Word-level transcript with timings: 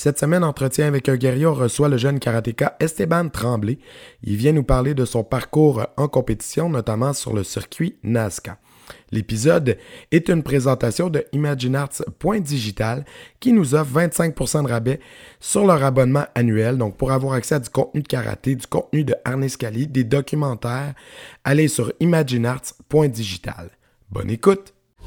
Cette 0.00 0.20
semaine, 0.20 0.44
entretien 0.44 0.86
avec 0.86 1.08
un 1.08 1.16
guerrier, 1.16 1.46
reçoit 1.46 1.88
le 1.88 1.96
jeune 1.96 2.20
karatéka 2.20 2.76
Esteban 2.78 3.30
Tremblay. 3.30 3.80
Il 4.22 4.36
vient 4.36 4.52
nous 4.52 4.62
parler 4.62 4.94
de 4.94 5.04
son 5.04 5.24
parcours 5.24 5.88
en 5.96 6.06
compétition, 6.06 6.68
notamment 6.68 7.12
sur 7.12 7.34
le 7.34 7.42
circuit 7.42 7.96
Nazca. 8.04 8.58
L'épisode 9.10 9.76
est 10.12 10.28
une 10.28 10.44
présentation 10.44 11.10
de 11.10 11.24
ImagineArts.digital 11.32 13.06
qui 13.40 13.52
nous 13.52 13.74
offre 13.74 13.98
25% 13.98 14.66
de 14.66 14.68
rabais 14.68 15.00
sur 15.40 15.66
leur 15.66 15.82
abonnement 15.82 16.26
annuel. 16.36 16.78
Donc, 16.78 16.96
pour 16.96 17.10
avoir 17.10 17.32
accès 17.32 17.56
à 17.56 17.58
du 17.58 17.68
contenu 17.68 18.02
de 18.02 18.06
karaté, 18.06 18.54
du 18.54 18.68
contenu 18.68 19.02
de 19.02 19.16
harnais 19.24 19.48
des 19.88 20.04
documentaires, 20.04 20.94
allez 21.42 21.66
sur 21.66 21.92
ImagineArts.digital. 21.98 23.70
Bonne 24.12 24.30
écoute! 24.30 24.77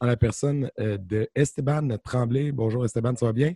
en 0.00 0.06
la 0.06 0.16
personne 0.16 0.70
euh, 0.78 0.98
de 0.98 1.28
Esteban 1.34 1.88
Tremblay. 2.04 2.52
Bonjour 2.52 2.84
Esteban, 2.84 3.14
ça 3.16 3.26
va 3.26 3.32
bien? 3.32 3.54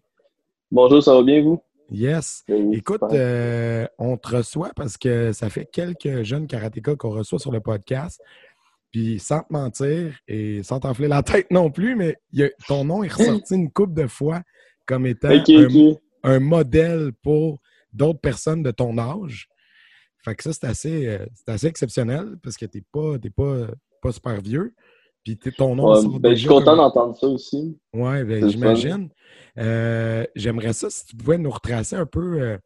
Bonjour, 0.71 1.03
ça 1.03 1.15
va 1.15 1.23
bien 1.23 1.43
vous? 1.43 1.61
Yes. 1.91 2.45
Écoute, 2.73 3.03
euh, 3.13 3.87
on 3.99 4.17
te 4.17 4.37
reçoit 4.37 4.71
parce 4.77 4.97
que 4.97 5.33
ça 5.33 5.51
fait 5.51 5.67
quelques 5.67 6.23
jeunes 6.23 6.47
karatékas 6.47 6.95
qu'on 6.95 7.11
reçoit 7.11 7.41
sur 7.41 7.51
le 7.51 7.61
podcast. 7.61 8.23
Puis 8.93 9.19
sans 9.19 9.41
te 9.41 9.53
mentir 9.53 10.17
et 10.29 10.63
sans 10.63 10.81
t'enfler 10.81 11.09
la 11.09 11.23
tête 11.25 11.51
non 11.51 11.71
plus, 11.71 11.97
mais 11.97 12.17
ton 12.69 12.85
nom 12.85 13.03
est 13.03 13.13
ressorti 13.13 13.55
une 13.55 13.71
couple 13.71 13.95
de 13.95 14.07
fois 14.07 14.43
comme 14.87 15.07
étant 15.07 15.31
un, 16.23 16.41
modèle 16.41 17.13
pour 17.23 17.61
d'autres 17.93 18.21
personnes 18.21 18.63
de 18.63 18.71
ton 18.71 18.97
âge. 18.99 19.49
Fait 20.19 20.35
que 20.35 20.43
ça, 20.43 20.53
c'est 20.53 20.67
assez, 20.67 21.07
euh, 21.07 21.27
assez 21.47 21.67
exceptionnel 21.67 22.37
parce 22.43 22.57
que 22.57 22.67
t'es 22.67 22.83
pas, 22.93 23.17
pas, 23.37 23.67
pas 24.03 24.13
super 24.13 24.41
vieux. 24.41 24.75
Puis 25.25 25.39
ton 25.57 25.77
nom. 25.77 26.19
ben, 26.19 26.35
je 26.35 26.41
suis 26.41 26.49
content 26.49 26.77
d'entendre 26.77 27.17
ça 27.17 27.27
aussi. 27.27 27.79
Oui, 27.93 28.25
ben, 28.25 28.49
j'imagine. 28.49 29.11
Euh, 29.59 30.25
j'aimerais 30.35 30.73
ça 30.73 30.89
si 30.91 31.07
tu 31.07 31.17
pouvais 31.17 31.39
nous 31.39 31.51
retracer 31.51 31.97
un 31.97 32.07
peu 32.07 32.41
euh, 32.41 32.59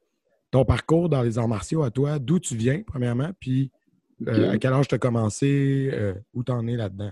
ton 0.50 0.64
parcours 0.64 1.08
dans 1.08 1.22
les 1.22 1.38
arts 1.38 1.48
martiaux 1.48 1.82
à 1.82 1.90
toi, 1.90 2.18
d'où 2.18 2.38
tu 2.38 2.56
viens, 2.56 2.82
premièrement, 2.86 3.30
puis 3.40 3.70
euh, 4.28 4.52
à 4.52 4.58
quel 4.58 4.72
âge 4.72 4.86
tu 4.86 4.94
as 4.94 4.98
commencé, 4.98 5.90
où 6.32 6.44
tu 6.44 6.52
en 6.52 6.66
es 6.66 6.76
là-dedans? 6.76 7.10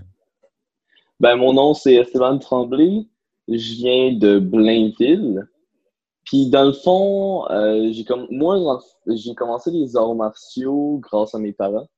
Ben, 1.19 1.37
mon 1.37 1.53
nom, 1.53 1.75
c'est 1.75 1.95
Esteban 1.95 2.39
Tremblay. 2.39 3.07
Je 3.49 3.75
viens 3.75 4.13
de 4.13 4.39
Blainville. 4.39 5.49
Puis, 6.25 6.49
dans 6.49 6.65
le 6.65 6.73
fond, 6.73 7.45
j'ai 7.93 8.05
moi, 8.31 8.81
j'ai 9.09 9.35
commencé 9.35 9.73
les 9.73 9.97
arts 9.97 10.15
martiaux 10.15 10.99
grâce 11.03 11.35
à 11.35 11.39
mes 11.39 11.53
parents. 11.53 11.89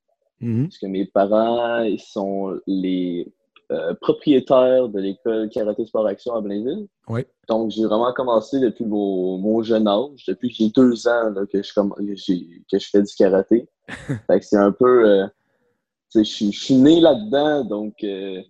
Mm-hmm. 0.40 0.64
Parce 0.64 0.78
que 0.78 0.86
mes 0.86 1.06
parents 1.06 1.82
ils 1.82 2.00
sont 2.00 2.58
les 2.66 3.32
euh, 3.72 3.94
propriétaires 3.94 4.90
de 4.90 5.00
l'école 5.00 5.48
Karaté 5.48 5.86
Sport 5.86 6.06
Action 6.06 6.34
à 6.34 6.42
Blainville. 6.42 6.86
Donc, 7.48 7.70
j'ai 7.70 7.84
vraiment 7.84 8.12
commencé 8.12 8.60
depuis 8.60 8.84
mon, 8.84 9.62
jeune 9.62 9.88
âge, 9.88 10.24
depuis 10.28 10.50
que 10.50 10.54
j'ai 10.56 10.68
deux 10.68 11.08
ans 11.08 11.32
que, 11.50 11.62
je, 11.62 11.72
que 11.72 12.78
je 12.78 12.88
fais 12.90 13.02
du 13.02 13.14
karaté. 13.14 13.66
fait 14.26 14.40
que 14.40 14.44
c'est 14.44 14.58
un 14.58 14.70
peu. 14.70 15.08
Euh, 15.08 15.26
je, 16.14 16.22
suis 16.22 16.74
né 16.74 17.00
là-dedans, 17.00 17.64
donc 17.64 17.94
euh, 18.04 18.42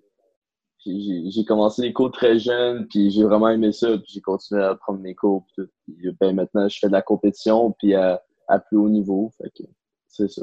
j'ai 0.84 1.44
commencé 1.46 1.82
les 1.82 1.92
cours 1.92 2.10
très 2.10 2.38
jeune, 2.40 2.86
puis 2.88 3.10
j'ai 3.10 3.22
vraiment 3.22 3.48
aimé 3.48 3.70
ça, 3.70 3.96
puis 3.96 4.12
j'ai 4.14 4.20
continué 4.20 4.62
à 4.62 4.74
prendre 4.74 4.98
mes 4.98 5.14
cours. 5.14 5.46
Puis, 5.56 6.10
ben, 6.20 6.34
maintenant, 6.34 6.68
je 6.68 6.78
fais 6.78 6.88
de 6.88 6.92
la 6.92 7.02
compétition, 7.02 7.70
puis 7.78 7.94
à, 7.94 8.20
à 8.48 8.58
plus 8.58 8.78
haut 8.78 8.88
niveau. 8.88 9.30
Fait 9.38 9.50
que 9.56 9.62
c'est 10.08 10.28
ça. 10.28 10.42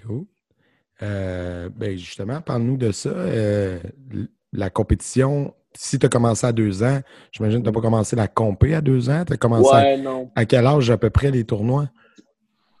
Cool. 0.00 0.24
Euh, 1.02 1.68
ben 1.74 1.96
justement, 1.96 2.40
parle-nous 2.40 2.76
de 2.76 2.90
ça. 2.90 3.10
Euh, 3.10 3.78
la 4.52 4.70
compétition, 4.70 5.54
si 5.74 5.98
tu 5.98 6.06
as 6.06 6.08
commencé 6.08 6.46
à 6.46 6.52
deux 6.52 6.82
ans, 6.82 7.00
j'imagine 7.32 7.60
que 7.60 7.64
tu 7.64 7.70
n'as 7.70 7.74
pas 7.74 7.80
commencé 7.80 8.16
la 8.16 8.28
compé 8.28 8.74
à 8.74 8.80
deux 8.80 9.08
ans. 9.10 9.24
Tu 9.26 9.32
as 9.32 9.36
commencé 9.36 9.70
ouais, 9.70 10.04
à 10.34 10.44
quel 10.44 10.66
âge 10.66 10.90
à 10.90 10.96
peu 10.96 11.10
près 11.10 11.30
les 11.30 11.44
tournois? 11.44 11.88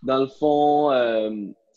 Dans 0.02 0.18
le 0.18 0.28
fond, 0.28 0.90
euh, 0.90 1.30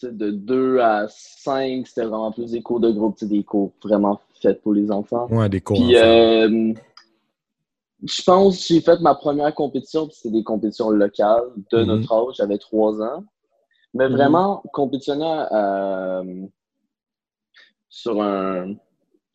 de 0.04 0.32
2 0.32 0.80
à 0.80 1.08
5, 1.08 1.88
c'était 1.88 2.06
vraiment 2.06 2.32
plus 2.32 2.52
des 2.52 2.62
cours 2.62 2.80
de 2.80 2.92
groupe, 2.92 3.24
des 3.24 3.44
cours 3.44 3.72
vraiment 3.84 4.20
faits 4.42 4.62
pour 4.62 4.74
les 4.74 4.92
enfants. 4.92 5.28
Ouais, 5.30 5.50
des 5.50 5.62
cours. 5.62 5.78
Puis, 5.78 5.96
je 8.04 8.24
pense 8.24 8.58
que 8.58 8.64
j'ai 8.74 8.82
fait 8.82 9.00
ma 9.00 9.16
première 9.16 9.54
compétition, 9.54 10.08
puis 10.08 10.16
c'était 10.16 10.38
des 10.38 10.44
compétitions 10.44 10.90
locales 10.90 11.44
de 11.72 11.78
mm-hmm. 11.78 11.86
notre 11.86 12.12
âge, 12.14 12.36
j'avais 12.38 12.58
trois 12.58 13.02
ans. 13.02 13.24
Mais 13.94 14.08
mhm. 14.08 14.16
vraiment, 14.16 14.64
compétitionner 14.74 15.46
euh, 15.52 16.46
sur 17.90 18.22
un. 18.22 18.76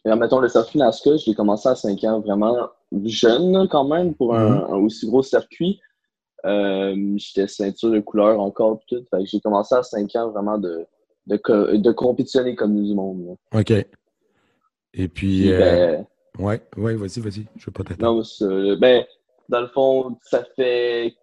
Mettons 0.04 0.38
le 0.38 0.48
circuit 0.48 0.78
Nazca, 0.78 1.16
je 1.16 1.26
l'ai 1.26 1.34
commencé 1.34 1.68
à 1.68 1.74
5 1.74 2.04
ans, 2.04 2.20
vraiment 2.20 2.68
jeune 3.04 3.66
quand 3.68 3.84
même 3.84 4.14
pour 4.14 4.36
un, 4.36 4.66
mhm. 4.68 4.84
aussi 4.84 5.06
gros 5.06 5.22
circuit. 5.22 5.80
Euh, 6.44 6.94
J'étais 7.16 7.48
ceinture 7.48 7.90
de 7.90 7.98
couleur 7.98 8.38
encore, 8.40 8.80
tout. 8.86 9.04
j'ai 9.24 9.40
commencé 9.40 9.74
à 9.74 9.82
5 9.82 10.14
ans 10.14 10.30
vraiment 10.30 10.58
de, 10.58 10.86
de, 11.26 11.76
de 11.76 11.92
compétitionner 11.92 12.54
comme 12.54 12.80
du 12.80 12.94
monde. 12.94 13.36
OK. 13.52 13.72
Et 14.94 15.08
puis. 15.08 15.52
Euh, 15.52 15.98
ben, 16.38 16.44
ouais, 16.44 16.62
ouais, 16.76 16.94
vas-y, 16.94 17.20
vas-y. 17.20 17.46
Je 17.56 17.66
veux 17.66 17.72
pas 17.72 17.82
t'attendre. 17.82 18.22
Non, 18.40 18.76
ben, 18.76 19.04
dans 19.48 19.60
le 19.60 19.68
fond, 19.68 20.16
ça 20.22 20.44
fait 20.54 21.16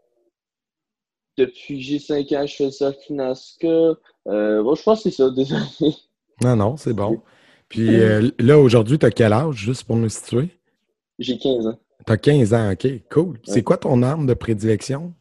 depuis 1.38 1.78
que 1.78 1.84
j'ai 1.84 2.00
5 2.00 2.32
ans, 2.34 2.46
je 2.46 2.56
fais 2.56 2.72
ça 2.72 2.90
à 2.90 3.14
Nazca. 3.14 3.68
Euh, 3.68 4.64
bon, 4.64 4.76
je 4.76 4.84
pense 4.84 5.04
que 5.04 5.10
c'est 5.10 5.16
ça, 5.16 5.30
désolé. 5.36 5.96
Non, 6.44 6.56
non, 6.56 6.78
c'est 6.78 6.94
bon. 6.94 7.22
Puis 7.70 8.00
euh, 8.00 8.30
là, 8.40 8.60
aujourd'hui, 8.60 9.00
tu 9.00 9.06
as 9.06 9.12
quel 9.12 9.34
âge, 9.34 9.56
juste 9.56 9.86
pour 9.86 9.96
nous 9.96 10.10
situer? 10.10 10.50
J'ai 11.20 11.38
15 11.38 11.68
ans. 11.68 11.80
Tu 12.06 12.12
as 12.12 12.18
15 12.18 12.54
ans, 12.54 12.72
OK, 12.72 12.88
cool. 13.10 13.40
C'est 13.44 13.64
quoi 13.64 13.78
ton 13.78 14.04
arme 14.04 14.28
de 14.28 14.34
prédilection? 14.34 15.14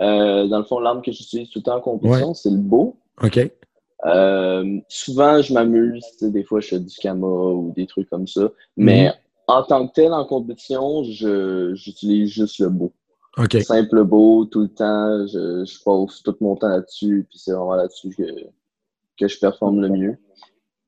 Euh, 0.00 0.46
dans 0.46 0.58
le 0.58 0.64
fond, 0.64 0.78
l'arme 0.78 1.02
que 1.02 1.10
j'utilise 1.10 1.50
tout 1.50 1.60
le 1.60 1.64
temps 1.64 1.76
en 1.76 1.80
compétition, 1.80 2.34
c'est 2.34 2.50
le 2.50 2.58
beau. 2.58 2.96
OK. 3.22 3.50
Euh, 4.06 4.78
souvent, 4.88 5.42
je 5.42 5.52
m'amuse. 5.52 6.04
Des 6.20 6.44
fois, 6.44 6.60
je 6.60 6.68
fais 6.68 6.80
du 6.80 6.94
kama 6.96 7.26
ou 7.26 7.72
des 7.74 7.86
trucs 7.86 8.08
comme 8.08 8.26
ça. 8.26 8.50
Mais 8.76 9.06
mhm. 9.06 9.12
en 9.48 9.62
tant 9.64 9.88
que 9.88 9.92
tel, 9.94 10.12
en 10.12 10.24
compétition, 10.24 11.02
j'utilise 11.02 12.30
juste 12.30 12.58
le 12.60 12.68
beau. 12.68 12.92
Simple 13.62 14.04
beau, 14.04 14.44
tout 14.46 14.62
le 14.62 14.68
temps. 14.68 15.26
Je, 15.26 15.64
je 15.64 15.82
pose 15.82 16.22
tout 16.22 16.36
mon 16.40 16.56
temps 16.56 16.68
là-dessus. 16.68 17.26
Puis 17.28 17.38
c'est 17.38 17.52
vraiment 17.52 17.74
là-dessus 17.74 18.10
que, 18.10 18.24
que 19.18 19.28
je 19.28 19.38
performe 19.38 19.80
le 19.80 19.88
mieux. 19.88 20.16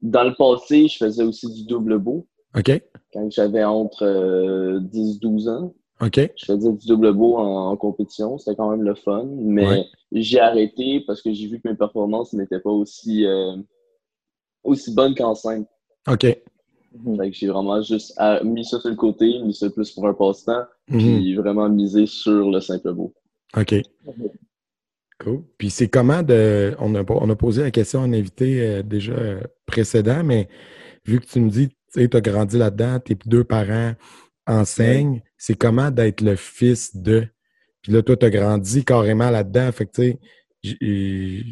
Dans 0.02 0.24
le 0.24 0.34
passé, 0.34 0.88
je 0.88 0.96
faisais 0.96 1.22
aussi 1.22 1.52
du 1.52 1.64
double 1.66 1.98
beau. 1.98 2.26
OK. 2.56 2.82
Quand 3.12 3.30
j'avais 3.30 3.64
entre 3.64 4.04
10-12 4.04 5.48
euh, 5.48 5.50
ans. 5.50 5.74
OK. 6.00 6.18
Je 6.36 6.44
faisais 6.46 6.72
du 6.72 6.86
double 6.86 7.12
beau 7.12 7.36
en, 7.36 7.76
compétition. 7.76 8.38
C'était 8.38 8.56
quand 8.56 8.70
même 8.70 8.82
le 8.82 8.94
fun. 8.94 9.28
Mais 9.36 9.84
j'ai 10.12 10.40
arrêté 10.40 11.04
parce 11.06 11.22
que 11.22 11.32
j'ai 11.32 11.46
vu 11.46 11.60
que 11.60 11.68
mes 11.68 11.76
performances 11.76 12.32
n'étaient 12.32 12.60
pas 12.60 12.70
aussi, 12.70 13.26
euh, 13.26 13.56
aussi 14.64 14.94
bonnes 14.94 15.14
qu'en 15.14 15.34
simple. 15.34 15.68
OK. 16.08 16.26
Mhm. 16.92 17.32
j'ai 17.32 17.46
vraiment 17.46 17.80
juste 17.82 18.12
euh, 18.20 18.42
mis 18.42 18.64
ça 18.64 18.80
sur 18.80 18.90
le 18.90 18.96
côté, 18.96 19.38
mis 19.40 19.54
ça 19.54 19.70
plus 19.70 19.90
pour 19.92 20.06
un 20.08 20.14
passe-temps, 20.14 20.64
mhm. 20.88 20.98
puis 20.98 21.36
vraiment 21.36 21.68
misé 21.68 22.06
sur 22.06 22.50
le 22.50 22.60
simple 22.60 22.92
beau. 22.92 23.14
OK. 23.56 23.74
Cool. 25.20 25.42
Puis 25.58 25.70
c'est 25.70 25.88
comment 25.88 26.22
de. 26.22 26.74
On 26.78 26.94
a, 26.94 27.04
on 27.08 27.28
a 27.28 27.36
posé 27.36 27.62
la 27.62 27.70
question 27.70 28.00
à 28.00 28.04
un 28.04 28.12
invité 28.12 28.66
euh, 28.66 28.82
déjà 28.82 29.12
euh, 29.12 29.40
précédent, 29.66 30.24
mais 30.24 30.48
vu 31.04 31.20
que 31.20 31.26
tu 31.26 31.40
me 31.40 31.50
dis, 31.50 31.68
tu 31.94 32.08
as 32.12 32.20
grandi 32.20 32.56
là-dedans, 32.56 32.98
tes 33.00 33.16
deux 33.26 33.44
parents 33.44 33.94
enseignent, 34.46 35.22
c'est 35.36 35.56
comment 35.56 35.90
d'être 35.90 36.22
le 36.22 36.36
fils 36.36 36.96
de? 36.96 37.26
Puis 37.82 37.92
là, 37.92 38.02
toi, 38.02 38.16
tu 38.16 38.26
as 38.26 38.30
grandi 38.30 38.84
carrément 38.84 39.30
là-dedans. 39.30 39.70
Fait 39.72 39.86
que, 39.86 39.92
tu 39.92 40.18
sais, 40.62 41.44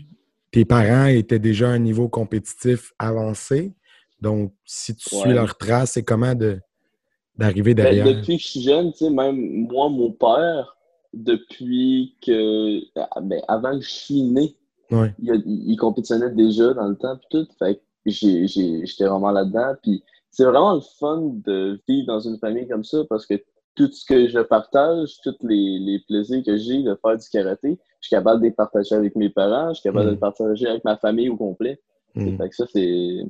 tes 0.50 0.64
parents 0.64 1.06
étaient 1.06 1.38
déjà 1.38 1.68
à 1.68 1.72
un 1.72 1.78
niveau 1.78 2.08
compétitif 2.08 2.92
avancé. 2.98 3.72
Donc, 4.20 4.52
si 4.64 4.94
tu 4.96 5.14
suis 5.14 5.32
leur 5.32 5.56
trace, 5.56 5.92
c'est 5.92 6.02
comment 6.02 6.34
d'arriver 6.34 7.74
ben, 7.74 7.84
derrière? 7.84 8.04
depuis 8.04 8.36
que 8.36 8.42
je 8.42 8.48
suis 8.48 8.62
jeune, 8.62 8.92
tu 8.92 8.98
sais, 8.98 9.10
même 9.10 9.66
moi, 9.70 9.88
mon 9.88 10.10
père, 10.10 10.76
depuis 11.12 12.16
que. 12.24 12.80
Ben, 13.20 13.40
avant 13.48 13.78
que 13.78 13.84
je 13.84 13.90
suis 13.90 14.22
né, 14.22 14.56
il, 14.90 15.76
compétitionnait 15.76 16.30
déjà 16.30 16.74
dans 16.74 16.88
le 16.88 16.96
temps, 16.96 17.16
puis 17.16 17.28
tout. 17.30 17.48
Fait 17.58 17.80
j'étais 18.06 19.04
vraiment 19.04 19.30
là-dedans. 19.30 19.74
Puis 19.82 20.02
c'est 20.30 20.44
vraiment 20.44 20.74
le 20.74 20.80
fun 20.98 21.32
de 21.44 21.80
vivre 21.88 22.06
dans 22.06 22.20
une 22.20 22.38
famille 22.38 22.66
comme 22.68 22.84
ça 22.84 22.98
parce 23.08 23.26
que 23.26 23.34
tout 23.74 23.90
ce 23.92 24.04
que 24.04 24.28
je 24.28 24.40
partage, 24.40 25.16
tous 25.22 25.36
les, 25.42 25.78
les 25.78 26.00
plaisirs 26.00 26.42
que 26.44 26.56
j'ai 26.56 26.82
de 26.82 26.98
faire 27.00 27.16
du 27.16 27.28
karaté, 27.30 27.78
je 28.00 28.08
suis 28.08 28.16
capable 28.16 28.40
de 28.40 28.46
les 28.46 28.52
partager 28.52 28.94
avec 28.94 29.14
mes 29.14 29.28
parents, 29.28 29.68
je 29.68 29.80
suis 29.80 29.88
capable 29.88 30.06
de 30.06 30.10
les 30.10 30.16
Mm. 30.16 30.20
partager 30.20 30.66
avec 30.66 30.84
ma 30.84 30.96
famille 30.96 31.28
au 31.28 31.36
complet. 31.36 31.80
Mm. 32.14 32.36
Fait 32.36 32.48
que 32.48 32.54
ça, 32.56 32.66
c'est 32.72 33.24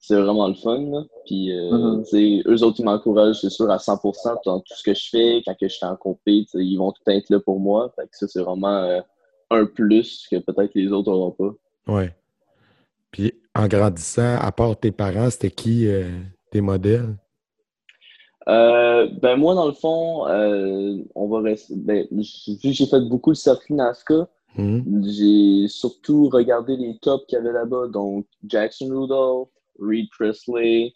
c'est 0.00 0.16
vraiment 0.20 0.48
le 0.48 0.54
fun. 0.54 0.80
là. 0.90 1.02
Puis, 1.26 1.52
euh, 1.52 1.70
Mhm. 1.96 2.04
sais, 2.04 2.42
eux 2.46 2.62
autres, 2.62 2.80
ils 2.80 2.84
m'encouragent, 2.84 3.40
c'est 3.40 3.50
sûr, 3.50 3.70
à 3.70 3.78
100% 3.78 4.34
dans 4.44 4.60
tout 4.60 4.74
ce 4.74 4.82
que 4.82 4.94
je 4.94 5.08
fais. 5.10 5.42
Quand 5.44 5.54
que 5.54 5.68
je 5.68 5.74
suis 5.74 5.86
en 5.86 5.96
compé, 5.96 6.46
ils 6.54 6.76
vont 6.78 6.90
tout 6.92 7.02
être 7.08 7.28
là 7.30 7.38
pour 7.40 7.60
moi. 7.60 7.92
Fait 7.96 8.04
que 8.04 8.16
ça, 8.16 8.26
c'est 8.26 8.42
vraiment 8.42 8.78
euh, 8.78 9.00
un 9.50 9.66
plus 9.66 10.26
que 10.30 10.36
peut-être 10.36 10.72
les 10.74 10.90
autres 10.90 11.10
n'auront 11.10 11.32
pas. 11.32 11.52
Ouais. 11.92 12.14
Puis 13.10 13.32
en 13.54 13.66
grandissant, 13.68 14.36
à 14.40 14.50
part 14.52 14.78
tes 14.78 14.92
parents, 14.92 15.28
c'était 15.30 15.50
qui 15.50 15.86
euh, 15.86 16.08
tes 16.50 16.60
modèles? 16.60 17.16
Ben 18.46 19.36
moi, 19.36 19.54
dans 19.54 19.66
le 19.66 19.72
fond, 19.74 20.24
on 21.14 21.28
va 21.28 21.40
rester. 21.40 21.74
Ben, 21.76 22.06
j- 22.18 22.52
vu 22.62 22.70
que 22.70 22.74
j'ai 22.74 22.86
fait 22.86 23.00
beaucoup 23.00 23.30
de 23.30 23.36
circuit 23.36 23.74
NASCAR, 23.74 24.26
Mhm. 24.56 25.04
j'ai 25.06 25.68
surtout 25.68 26.28
regardé 26.28 26.76
les 26.76 26.98
tops 26.98 27.24
qu'il 27.26 27.36
y 27.38 27.40
avait 27.40 27.52
là-bas. 27.52 27.86
Donc, 27.88 28.26
Jackson 28.44 28.88
Rudolph, 28.90 29.48
Reed 29.80 30.08
Presley, 30.16 30.92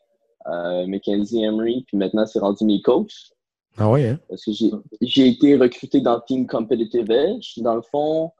euh, 0.46 0.86
Mackenzie 0.86 1.42
Emery, 1.42 1.84
puis 1.86 1.96
maintenant, 1.96 2.26
c'est 2.26 2.38
rendu 2.38 2.64
mes 2.64 2.82
coachs. 2.82 3.32
Ah 3.76 3.90
ouais, 3.90 4.08
hein? 4.08 4.20
Parce 4.28 4.44
que 4.44 4.52
j'ai 5.00 5.28
été 5.28 5.56
recruté 5.56 6.00
dans 6.00 6.16
le 6.16 6.22
team 6.26 6.46
Competitive 6.46 7.10
Edge. 7.10 7.58
Dans 7.58 7.74
le 7.74 7.82
fond, 7.82 8.30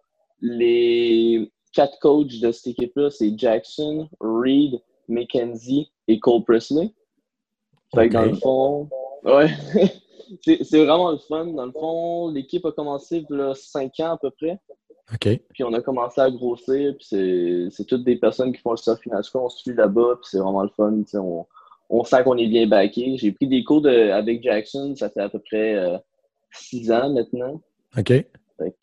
les 0.41 1.50
quatre 1.73 1.99
coachs 2.00 2.41
de 2.41 2.52
cette 2.52 2.69
équipe-là, 2.69 3.11
c'est 3.11 3.37
Jackson, 3.37 4.08
Reed, 4.20 4.81
Mackenzie 5.08 5.91
et 6.06 6.20
Cole 6.20 6.44
Presley. 6.44 6.93
Fait 7.94 8.08
que 8.08 8.12
dans 8.14 8.23
le 8.23 8.35
fond, 8.35 8.88
ouais, 9.25 9.49
c'est 10.44 10.62
c'est 10.62 10.85
vraiment 10.85 11.11
le 11.11 11.19
fun. 11.19 11.47
Dans 11.47 11.67
le 11.67 11.73
fond, 11.73 12.31
l'équipe 12.31 12.64
a 12.64 12.73
commencé 12.73 13.25
il 13.29 13.37
y 13.37 13.40
a 13.40 13.55
cinq 13.55 13.99
ans 14.00 14.12
à 14.12 14.19
peu 14.19 14.31
près. 14.31 14.58
Puis 15.52 15.64
on 15.64 15.72
a 15.74 15.80
commencé 15.80 16.20
à 16.20 16.30
grossir. 16.30 16.94
Puis 16.96 17.06
c'est- 17.70 17.84
toutes 17.86 18.04
des 18.04 18.16
personnes 18.16 18.52
qui 18.52 18.60
font 18.60 18.70
le 18.72 18.76
surf 18.76 18.98
NASCAR. 19.06 19.42
On 19.44 19.48
se 19.48 19.58
suit 19.58 19.74
là-bas. 19.74 20.16
Puis 20.20 20.28
c'est 20.30 20.38
vraiment 20.38 20.62
le 20.62 20.70
fun. 20.70 20.94
On, 21.14 21.46
on 21.90 22.04
sent 22.04 22.22
qu'on 22.24 22.36
est 22.38 22.46
bien 22.48 22.66
backé. 22.66 23.16
J'ai 23.18 23.32
pris 23.32 23.46
des 23.46 23.62
cours 23.64 23.82
de, 23.82 23.90
avec 24.10 24.42
Jackson. 24.42 24.94
Ça 24.96 25.10
fait 25.10 25.20
à 25.20 25.28
peu 25.28 25.38
près 25.40 25.74
euh, 25.74 25.98
six 26.52 26.90
ans 26.90 27.10
maintenant. 27.12 27.60
OK. 27.98 28.12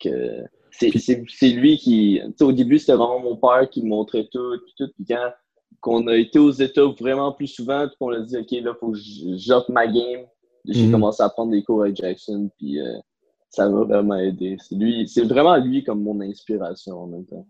Euh, 0.06 0.42
c'est 0.70 1.48
lui 1.50 1.76
qui. 1.78 2.20
au 2.40 2.52
début, 2.52 2.78
c'était 2.78 2.92
vraiment 2.94 3.20
mon 3.20 3.36
père 3.36 3.68
qui 3.70 3.82
me 3.82 3.88
montrait 3.88 4.28
tout. 4.30 4.56
Puis 4.64 4.74
tout. 4.78 4.92
Puis 4.94 5.04
quand 5.06 5.30
qu'on 5.80 6.06
a 6.06 6.14
été 6.16 6.38
aux 6.38 6.50
États 6.52 6.84
vraiment 7.00 7.32
plus 7.32 7.48
souvent, 7.48 7.88
puis 7.88 7.96
qu'on 7.98 8.12
a 8.12 8.20
dit, 8.20 8.36
OK, 8.36 8.50
là, 8.62 8.72
faut 8.78 8.92
que 8.92 8.98
j'offre 9.36 9.70
ma 9.72 9.86
game, 9.88 10.20
j'ai 10.64 10.84
Mhm. 10.86 10.92
commencé 10.92 11.22
à 11.24 11.28
prendre 11.28 11.50
des 11.50 11.64
cours 11.64 11.82
avec 11.82 11.96
Jackson. 11.96 12.48
Puis 12.56 12.80
euh, 12.80 12.98
ça 13.52 13.68
m'a 13.68 13.84
vraiment 13.84 14.16
aidé. 14.16 14.56
C'est 14.60 14.74
lui, 14.74 15.06
c'est 15.06 15.24
vraiment 15.24 15.56
lui 15.58 15.84
comme 15.84 16.02
mon 16.02 16.20
inspiration 16.22 17.02
en 17.02 17.06
même 17.06 17.26
temps. 17.26 17.46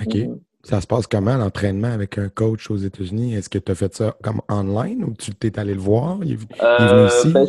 OK. 0.00 0.16
Ça 0.62 0.80
se 0.80 0.86
passe 0.86 1.06
comment 1.06 1.36
l'entraînement 1.36 1.88
avec 1.88 2.18
un 2.18 2.28
coach 2.28 2.70
aux 2.70 2.76
États-Unis? 2.76 3.34
Est-ce 3.34 3.48
que 3.48 3.58
tu 3.58 3.72
as 3.72 3.74
fait 3.74 3.94
ça 3.94 4.14
comme 4.22 4.42
online 4.50 5.04
ou 5.04 5.14
tu 5.14 5.34
t'es 5.34 5.58
allé 5.58 5.72
le 5.72 5.80
voir? 5.80 6.18
Il 6.22 6.32
est, 6.32 6.36
venu 6.36 6.48
Euh, 6.62 7.06
ici? 7.06 7.32
ben, 7.32 7.46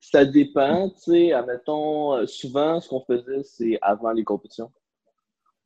ça 0.00 0.24
dépend, 0.24 0.88
tu 0.88 0.94
sais. 1.00 1.32
Admettons, 1.32 2.14
euh, 2.14 2.26
souvent, 2.26 2.80
ce 2.80 2.88
qu'on 2.88 3.00
faisait, 3.02 3.42
c'est 3.42 3.78
avant 3.82 4.12
les 4.12 4.24
compétitions. 4.24 4.70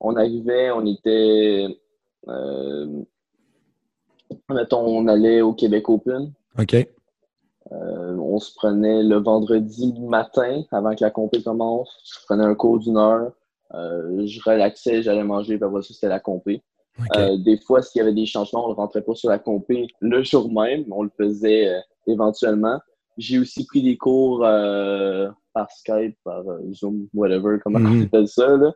On 0.00 0.16
arrivait, 0.16 0.72
on 0.72 0.84
était. 0.86 1.68
Euh, 2.26 3.02
admettons, 4.48 4.84
on 4.84 5.06
allait 5.06 5.42
au 5.42 5.52
Québec 5.52 5.88
Open. 5.88 6.32
OK. 6.58 6.88
Euh, 7.70 8.16
on 8.16 8.38
se 8.38 8.52
prenait 8.54 9.02
le 9.02 9.16
vendredi 9.16 9.94
matin 10.00 10.62
avant 10.72 10.94
que 10.94 11.04
la 11.04 11.10
compé 11.10 11.42
commence. 11.42 11.90
Je 12.04 12.24
prenais 12.26 12.44
un 12.44 12.54
cours 12.54 12.78
d'une 12.80 12.96
heure. 12.96 13.32
Euh, 13.74 14.26
je 14.26 14.40
relaxais, 14.44 15.02
j'allais 15.02 15.22
manger, 15.24 15.56
puis 15.56 15.64
après 15.64 15.82
ça, 15.82 15.94
c'était 15.94 16.08
la 16.08 16.20
compé. 16.20 16.62
Euh, 17.16 17.38
des 17.38 17.58
fois, 17.58 17.80
s'il 17.80 18.00
y 18.00 18.02
avait 18.02 18.12
des 18.12 18.26
changements, 18.26 18.66
on 18.66 18.70
ne 18.70 18.74
rentrait 18.74 19.00
pas 19.02 19.14
sur 19.14 19.30
la 19.30 19.38
compé 19.38 19.86
le 20.00 20.22
jour 20.22 20.52
même, 20.52 20.84
on 20.90 21.04
le 21.04 21.10
faisait 21.16 21.72
éventuellement. 22.06 22.78
J'ai 23.16 23.38
aussi 23.38 23.64
pris 23.64 23.82
des 23.82 23.96
cours 23.96 24.40
par 24.40 25.70
Skype, 25.70 26.16
par 26.24 26.42
Zoom, 26.72 27.08
whatever, 27.14 27.58
comment 27.62 27.78
Mhm. 27.78 28.00
on 28.00 28.04
appelle 28.04 28.28
ça. 28.28 28.56
Là. 28.56 28.72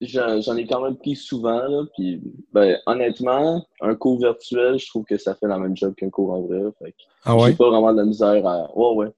J'en 0.00 0.40
j'en 0.40 0.56
ai 0.56 0.66
quand 0.66 0.80
même 0.82 0.96
pris 0.96 1.14
souvent. 1.14 1.62
Là, 1.68 1.84
puis, 1.94 2.22
ben, 2.54 2.78
honnêtement, 2.86 3.66
un 3.82 3.94
cours 3.94 4.18
virtuel, 4.18 4.78
je 4.78 4.88
trouve 4.88 5.04
que 5.04 5.18
ça 5.18 5.34
fait 5.34 5.46
la 5.46 5.58
même 5.58 5.76
job 5.76 5.94
qu'un 5.94 6.08
cours 6.08 6.32
en 6.32 6.40
vrai. 6.42 6.60
Fait 6.78 6.92
que 6.92 6.96
ah 7.24 7.36
ouais? 7.36 7.50
J'ai 7.50 7.56
pas 7.56 7.68
vraiment 7.68 7.92
de 7.92 7.98
la 7.98 8.04
misère 8.06 8.46
à. 8.46 8.70
Ouais, 8.74 8.94
ouais. 8.96 9.12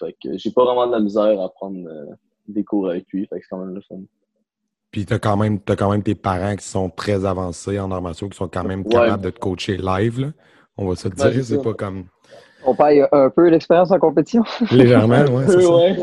Fait 0.00 0.16
que 0.20 0.36
j'ai 0.36 0.50
pas 0.50 0.64
vraiment 0.64 0.86
de 0.88 0.92
la 0.92 1.00
misère 1.00 1.40
à 1.40 1.48
prendre 1.50 1.88
euh, 1.88 2.06
des 2.48 2.64
cours 2.64 2.90
avec 2.90 3.06
lui. 3.12 3.26
Fait 3.28 3.36
que 3.38 3.44
c'est 3.44 3.48
quand 3.50 3.64
même 3.64 3.74
le 3.76 3.80
fun. 3.82 4.00
Puis 4.90 5.06
tu 5.06 5.12
as, 5.14 5.18
quand 5.20 5.36
même- 5.36 5.60
t'as 5.60 5.76
quand 5.76 5.90
même 5.90 6.02
tes 6.02 6.14
parents 6.16 6.56
qui 6.56 6.66
sont 6.66 6.90
très 6.90 7.24
avancés 7.24 7.78
en 7.78 7.86
martiaux, 8.00 8.28
qui 8.28 8.36
sont 8.36 8.48
quand 8.48 8.64
même 8.64 8.80
Ouais. 8.80 8.90
capables 8.90 9.22
de 9.22 9.30
te 9.30 9.38
coacher 9.38 9.76
live. 9.76 10.18
Là. 10.20 10.28
On 10.76 10.88
va 10.88 10.96
se 10.96 11.08
le 11.08 11.14
dire, 11.14 11.44
c'est 11.44 11.62
pas 11.62 11.74
comme 11.74 12.06
On 12.64 12.74
paye 12.74 13.04
un 13.12 13.30
peu 13.30 13.48
l'expérience 13.50 13.92
en 13.92 13.98
compétition. 14.00 14.42
légèrement, 14.72 15.24
ouais. 15.26 15.46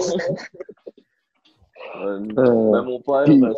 Euh, 2.04 2.20
Euh, 2.38 2.72
ben, 2.72 2.82
mon 2.84 3.00
père, 3.02 3.26
ben. 3.28 3.54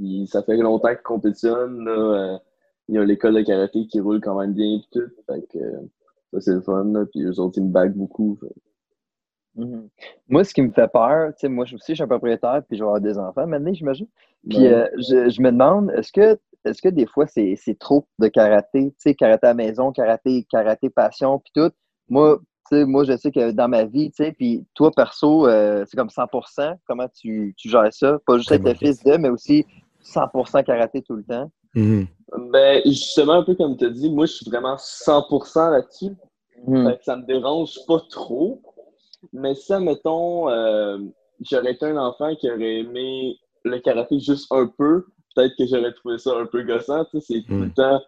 Il- 0.00 0.26
ça 0.28 0.42
fait 0.42 0.56
longtemps 0.56 0.88
qu'il 0.88 0.98
compétitionne. 0.98 1.84
Là, 1.84 1.90
euh, 1.92 2.38
il 2.88 2.94
y 2.94 2.98
a 2.98 3.04
l'école 3.04 3.34
de 3.34 3.42
karaté 3.42 3.86
qui 3.86 4.00
roule 4.00 4.20
quand 4.20 4.38
même 4.38 4.52
bien 4.52 4.76
et 4.78 4.82
tout. 4.92 5.10
Fait 5.26 5.42
que 5.52 5.58
ça, 6.32 6.40
c'est 6.40 6.54
le 6.54 6.60
fun. 6.62 6.84
Là, 6.84 7.06
puis 7.06 7.22
eux 7.22 7.38
autres, 7.40 7.58
ils 7.58 7.64
me 7.64 7.70
baguent 7.72 7.96
beaucoup. 7.96 8.36
fait. 8.40 8.52
Mhm. 9.56 9.88
Moi, 10.28 10.44
ce 10.44 10.52
qui 10.52 10.62
me 10.62 10.70
fait 10.72 10.88
peur, 10.88 11.28
tu 11.34 11.40
sais, 11.40 11.48
moi 11.48 11.64
aussi, 11.64 11.76
je 11.90 11.94
suis 11.94 12.02
un 12.02 12.08
propriétaire, 12.08 12.62
puis 12.68 12.76
je 12.76 12.82
vais 12.82 12.86
avoir 12.88 13.00
des 13.00 13.18
enfants 13.18 13.46
maintenant, 13.46 13.72
j'imagine. 13.72 14.08
Puis 14.48 14.58
Ouais. 14.58 14.72
euh, 14.72 14.88
je, 14.96 15.30
je 15.30 15.40
me 15.40 15.50
demande, 15.52 15.90
est-ce 15.92 16.10
que, 16.12 16.38
est-ce 16.64 16.82
que 16.82 16.88
des 16.88 17.06
fois, 17.06 17.26
c'est, 17.26 17.54
c'est 17.56 17.78
trop 17.78 18.04
de 18.18 18.26
karaté, 18.28 18.90
tu 18.90 18.94
sais, 18.98 19.14
karaté 19.14 19.46
à 19.46 19.50
la 19.50 19.54
maison, 19.54 19.92
karaté, 19.92 20.44
karaté 20.50 20.90
passion, 20.90 21.38
puis 21.38 21.52
tout? 21.54 21.70
Moi, 22.08 22.40
moi, 22.72 23.04
je 23.04 23.16
sais 23.16 23.30
que 23.30 23.50
dans 23.52 23.68
ma 23.68 23.84
vie, 23.84 24.10
tu 24.10 24.24
sais, 24.24 24.32
puis 24.32 24.64
toi, 24.74 24.90
perso, 24.90 25.46
euh, 25.46 25.84
c'est 25.86 25.96
comme 25.96 26.08
100%. 26.10 26.76
Comment 26.86 27.08
tu, 27.08 27.54
tu 27.56 27.68
gères 27.68 27.92
ça? 27.92 28.18
Pas 28.26 28.38
juste 28.38 28.52
être 28.52 28.64
le 28.64 28.74
fils 28.74 29.02
de, 29.04 29.16
mais 29.16 29.28
aussi 29.28 29.64
100% 30.02 30.64
karaté 30.64 31.02
tout 31.02 31.16
le 31.16 31.24
temps. 31.24 31.50
Mhm. 31.74 32.06
Ben, 32.52 32.80
justement, 32.84 33.34
un 33.34 33.42
peu 33.44 33.54
comme 33.54 33.76
tu 33.76 33.84
as 33.84 33.90
dit, 33.90 34.10
moi, 34.10 34.26
je 34.26 34.32
suis 34.32 34.50
vraiment 34.50 34.76
100% 34.76 35.70
là-dessus. 35.70 36.16
Fait 36.66 36.96
que 36.98 37.04
ça 37.04 37.16
me 37.16 37.26
dérange 37.26 37.74
pas 37.86 38.00
trop. 38.10 38.62
Mais 39.32 39.54
ça, 39.54 39.78
mettons, 39.80 40.48
euh, 40.48 40.98
j'aurais 41.40 41.72
été 41.72 41.84
un 41.86 41.96
enfant 41.98 42.34
qui 42.36 42.50
aurait 42.50 42.78
aimé 42.80 43.36
le 43.64 43.78
karaté 43.80 44.18
juste 44.20 44.46
un 44.50 44.66
peu, 44.66 45.06
peut-être 45.34 45.54
que 45.56 45.66
j'aurais 45.66 45.92
trouvé 45.92 46.18
ça 46.18 46.30
un 46.38 46.46
peu 46.46 46.62
gossant. 46.62 47.04
Tu 47.06 47.20
sais, 47.20 47.34
c'est 47.34 47.42
tout 47.46 47.54
Mm. 47.54 47.64
le 47.64 47.70
temps 47.72 48.00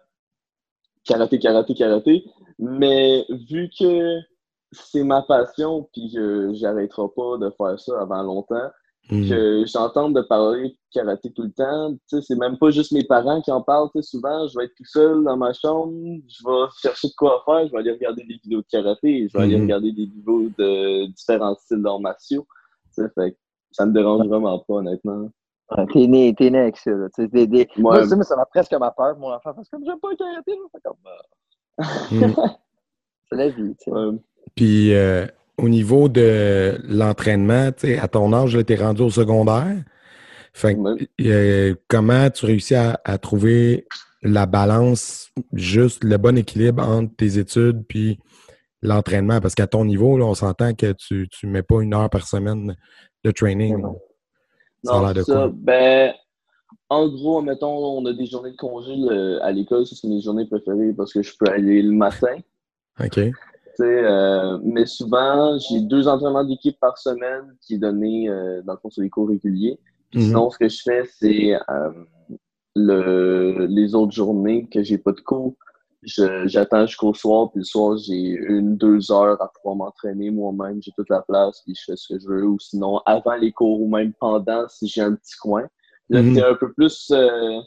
karaté, 1.05 1.39
karaté, 1.39 1.73
karaté. 1.75 2.25
Mais 2.59 3.25
vu 3.29 3.69
que 3.77 4.19
c'est 4.71 5.03
ma 5.03 5.21
passion, 5.21 5.87
puis 5.93 6.11
que 6.13 6.51
j'arrêterai 6.53 7.07
pas 7.15 7.37
de 7.37 7.49
faire 7.57 7.79
ça 7.79 8.01
avant 8.01 8.23
longtemps, 8.23 8.69
Mhm. 9.09 9.29
que 9.29 9.63
j'entende 9.65 10.15
de 10.15 10.21
parler 10.21 10.69
de 10.69 10.75
karaté 10.91 11.31
tout 11.31 11.43
le 11.43 11.51
temps. 11.53 11.93
Tu 11.93 11.99
sais, 12.07 12.21
c'est 12.21 12.35
même 12.35 12.57
pas 12.57 12.71
juste 12.71 12.91
mes 12.91 13.05
parents 13.05 13.41
qui 13.41 13.51
en 13.51 13.61
parlent. 13.61 13.89
Tu 13.95 14.01
sais, 14.01 14.09
souvent, 14.17 14.45
je 14.49 14.57
vais 14.59 14.65
être 14.65 14.73
tout 14.75 14.83
seul 14.85 15.23
dans 15.23 15.37
ma 15.37 15.53
chambre, 15.53 15.93
je 16.27 16.43
vais 16.45 16.67
chercher 16.81 17.07
de 17.07 17.13
quoi 17.17 17.41
faire, 17.45 17.65
je 17.67 17.71
vais 17.71 17.77
aller 17.77 17.91
regarder 17.93 18.23
des 18.25 18.33
vidéos 18.43 18.59
de 18.61 18.65
karaté, 18.69 19.29
je 19.29 19.37
vais 19.37 19.43
aller 19.45 19.55
Mhm. 19.55 19.61
regarder 19.63 19.91
des 19.93 20.05
vidéos 20.07 20.49
de 20.57 21.05
différents 21.13 21.55
styles 21.55 21.81
d'arts 21.81 22.01
martiaux. 22.01 22.45
Tu 22.93 23.01
sais, 23.03 23.09
fait 23.15 23.37
ça 23.71 23.85
me 23.85 23.93
dérange 23.93 24.27
vraiment 24.27 24.59
pas, 24.59 24.73
honnêtement. 24.75 25.29
Ouais, 25.71 25.85
t'es 25.93 26.07
né, 26.07 26.33
t'es 26.35 26.49
né 26.49 26.59
avec 26.59 26.77
ça. 26.77 26.91
Là. 26.91 27.07
Tu 27.15 27.21
sais, 27.21 27.27
des- 27.29 27.47
des- 27.47 27.67
Moi, 27.77 28.05
mais 28.05 28.23
ça 28.23 28.35
m'a 28.35 28.45
presque 28.45 28.73
ma 28.73 28.91
peur, 28.91 29.17
mon 29.17 29.31
enfant, 29.31 29.53
parce 29.53 29.69
que 29.69 29.75
comme 29.77 29.85
j'aime 29.85 29.99
pas 29.99 30.09
le 30.11 30.15
karaté, 30.17 30.51
là, 30.51 30.65
c'est 30.73 30.81
comme, 30.83 30.97
Mhm. 31.77 31.77
c'est 33.29 33.35
la 33.37 33.49
vie. 33.49 33.75
tu 33.77 33.91
sais. 33.91 33.91
Puis 34.55 34.93
euh, 34.93 35.25
au 35.57 35.69
niveau 35.69 36.09
de 36.09 36.77
l'entraînement, 36.87 37.71
tu 37.71 37.87
sais, 37.87 37.97
à 37.99 38.07
ton 38.07 38.31
âge, 38.33 38.57
tu 38.65 38.73
es 38.73 38.75
rendu 38.75 39.01
au 39.01 39.09
secondaire. 39.09 39.75
Fait 40.53 40.75
que, 40.75 41.05
euh, 41.21 41.75
comment 41.87 42.29
tu 42.29 42.45
réussis 42.45 42.75
à, 42.75 42.99
à 43.03 43.17
trouver 43.17 43.85
la 44.23 44.45
balance, 44.47 45.29
juste 45.53 46.03
le 46.03 46.17
bon 46.17 46.37
équilibre 46.37 46.83
entre 46.87 47.15
tes 47.15 47.37
études 47.37 47.85
puis 47.87 48.19
l'entraînement? 48.81 49.39
Parce 49.39 49.53
qu'à 49.53 49.67
ton 49.67 49.85
niveau, 49.85 50.17
là, 50.17 50.25
on 50.25 50.33
s'entend 50.33 50.73
que 50.73 50.93
tu 50.93 51.27
ne 51.43 51.49
mets 51.49 51.61
pas 51.63 51.81
une 51.81 51.93
heure 51.93 52.09
par 52.09 52.27
semaine 52.27 52.75
de 53.23 53.31
training. 53.31 53.77
Non. 53.81 53.99
Ça 54.83 54.99
Non, 54.99 55.11
de 55.11 55.21
ça. 55.21 55.51
Ben, 55.53 56.13
en 56.89 57.07
gros, 57.09 57.41
mettons, 57.41 57.75
on 57.99 58.05
a 58.05 58.13
des 58.13 58.25
journées 58.25 58.51
de 58.51 58.55
congé 58.57 58.95
le- 58.95 59.43
à 59.43 59.51
l'école, 59.51 59.85
ça, 59.85 59.95
c'est 59.99 60.07
mes 60.07 60.21
journées 60.21 60.45
préférées 60.45 60.93
parce 60.93 61.13
que 61.13 61.21
je 61.21 61.33
peux 61.37 61.51
aller 61.51 61.81
le 61.81 61.91
matin. 61.91 62.35
OK. 62.99 63.19
Euh, 63.85 64.59
mais 64.63 64.85
souvent, 64.85 65.57
j'ai 65.59 65.81
deux 65.81 66.07
entraînements 66.07 66.43
d'équipe 66.43 66.79
par 66.79 66.97
semaine 66.97 67.55
qui 67.61 67.75
est 67.75 67.79
donné, 67.79 68.29
euh, 68.29 68.61
dans 68.63 68.73
le 68.73 68.79
fond, 68.79 68.89
sur 68.89 69.03
les 69.03 69.09
cours 69.09 69.29
réguliers. 69.29 69.79
Puis 70.11 70.21
Mhm. 70.21 70.27
Sinon, 70.27 70.49
ce 70.49 70.57
que 70.57 70.69
je 70.69 70.81
fais, 70.83 71.03
c'est 71.05 71.55
euh, 71.55 71.91
le, 72.75 73.65
les 73.69 73.95
autres 73.95 74.13
journées 74.13 74.67
que 74.67 74.83
j'ai 74.83 74.97
pas 74.97 75.11
de 75.11 75.21
cours, 75.21 75.55
j'attends 76.03 76.85
jusqu'au 76.85 77.13
soir, 77.13 77.51
puis 77.51 77.59
le 77.59 77.65
soir, 77.65 77.97
j'ai 77.97 78.15
une, 78.15 78.77
deux 78.77 79.11
heures 79.11 79.41
à 79.41 79.49
pouvoir 79.49 79.75
m'entraîner 79.75 80.29
moi-même. 80.29 80.81
J'ai 80.81 80.91
toute 80.91 81.09
la 81.09 81.21
place, 81.21 81.61
puis 81.63 81.75
je 81.75 81.83
fais 81.85 81.95
ce 81.95 82.13
que 82.13 82.19
je 82.19 82.27
veux. 82.27 82.45
Ou 82.45 82.59
sinon, 82.59 82.99
avant 83.05 83.35
les 83.35 83.51
cours 83.51 83.81
ou 83.81 83.87
même 83.87 84.13
pendant, 84.19 84.67
si 84.69 84.87
j'ai 84.87 85.01
un 85.01 85.15
petit 85.15 85.35
coin. 85.37 85.67
Là, 86.09 86.21
mhm. 86.21 86.35
c'est 86.35 86.43
un 86.43 86.55
peu 86.55 86.71
plus 86.71 87.11
euh, 87.11 87.59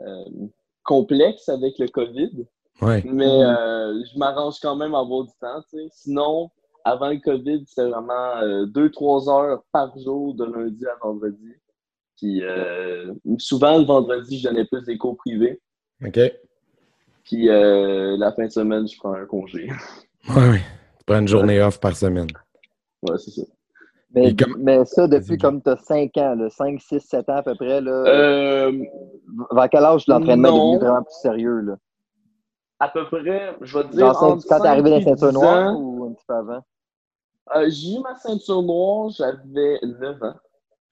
euh, 0.00 0.24
complexe 0.84 1.48
avec 1.48 1.78
le 1.78 1.88
COVID. 1.88 2.46
Ouais. 2.80 3.02
Mais 3.04 3.42
euh, 3.42 4.02
je 4.04 4.18
m'arrange 4.18 4.56
quand 4.60 4.76
même 4.76 4.94
à 4.94 5.00
avoir 5.00 5.24
du 5.24 5.32
temps. 5.40 5.60
Sinon, 5.90 6.50
avant 6.84 7.08
le 7.10 7.18
COVID, 7.18 7.64
c'était 7.66 7.88
vraiment 7.88 8.66
deux, 8.66 8.90
trois 8.90 9.28
heures 9.28 9.62
par 9.72 9.96
jour 9.98 10.34
de 10.34 10.44
lundi 10.44 10.86
à 10.86 10.96
vendredi. 11.02 11.54
Puis 12.16 12.42
souvent, 13.38 13.78
le 13.78 13.84
vendredi, 13.84 14.38
je 14.38 14.48
donnais 14.48 14.64
plus 14.64 14.84
des 14.84 14.96
cours 14.96 15.16
privés. 15.16 15.60
OK. 16.04 16.18
Puis 17.28 17.50
euh, 17.50 18.16
la 18.16 18.32
fin 18.32 18.46
de 18.46 18.52
semaine, 18.52 18.88
je 18.88 18.96
prends 18.98 19.12
un 19.12 19.26
congé. 19.26 19.68
Oui, 20.30 20.42
oui. 20.50 20.58
Tu 20.98 21.04
prends 21.06 21.20
une 21.20 21.28
journée 21.28 21.62
off 21.62 21.80
par 21.80 21.96
semaine. 21.96 22.26
Ouais, 23.02 23.16
c'est 23.16 23.30
ça. 23.30 23.42
Mais, 24.14 24.34
mais, 24.58 24.84
ça, 24.84 25.06
depuis 25.06 25.38
comme 25.38 25.62
tu 25.62 25.70
as 25.70 25.76
5 25.76 26.14
ans, 26.18 26.34
là, 26.34 26.50
5, 26.50 26.78
6, 26.78 27.00
7 27.00 27.28
ans 27.30 27.36
à 27.36 27.42
peu 27.42 27.54
près, 27.54 27.80
là, 27.80 27.92
euh, 27.92 28.72
vers 29.52 29.70
quel 29.70 29.84
âge 29.84 30.06
l'entraînement 30.06 30.48
est 30.48 30.52
devenu 30.52 30.78
vraiment 30.78 31.02
plus 31.02 31.20
sérieux? 31.22 31.60
Là? 31.60 31.76
À 32.80 32.88
peu 32.88 33.06
près, 33.06 33.56
je 33.60 33.78
vais 33.78 33.84
te 33.84 33.92
dire. 33.92 34.12
Genre, 34.12 34.38
quand 34.48 34.60
t'es 34.60 34.68
arrivé 34.68 34.90
dans 34.90 34.98
la 34.98 35.02
ceinture 35.02 35.32
noire 35.32 35.78
ou 35.78 36.04
un 36.06 36.12
petit 36.12 36.24
peu 36.26 36.34
avant? 36.34 36.64
Euh, 37.56 37.68
j'ai 37.68 37.94
eu 37.94 38.00
ma 38.00 38.14
ceinture 38.16 38.62
noire, 38.62 39.10
j'avais 39.10 39.80
9 39.82 40.22
ans. 40.22 40.34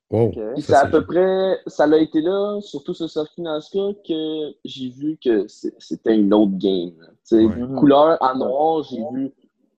Wow, 0.09 0.33
ça, 0.59 0.83
à 0.83 0.87
peu 0.87 1.05
près, 1.05 1.59
ça 1.67 1.85
a 1.85 1.97
été 1.97 2.21
là, 2.21 2.61
surtout 2.61 2.95
ce 2.95 3.09
circuit 3.09 3.43
NASCAR, 3.43 3.93
que 4.07 4.55
j'ai 4.65 4.91
vu 4.91 5.19
que 5.23 5.47
c'était 5.49 6.17
une 6.17 6.33
autre 6.33 6.57
game. 6.57 6.95
Ouais. 7.33 7.77
Couleur 7.77 8.17
en 8.21 8.37
noir, 8.37 8.85
j'ai 8.85 9.03
vu, 9.13 9.33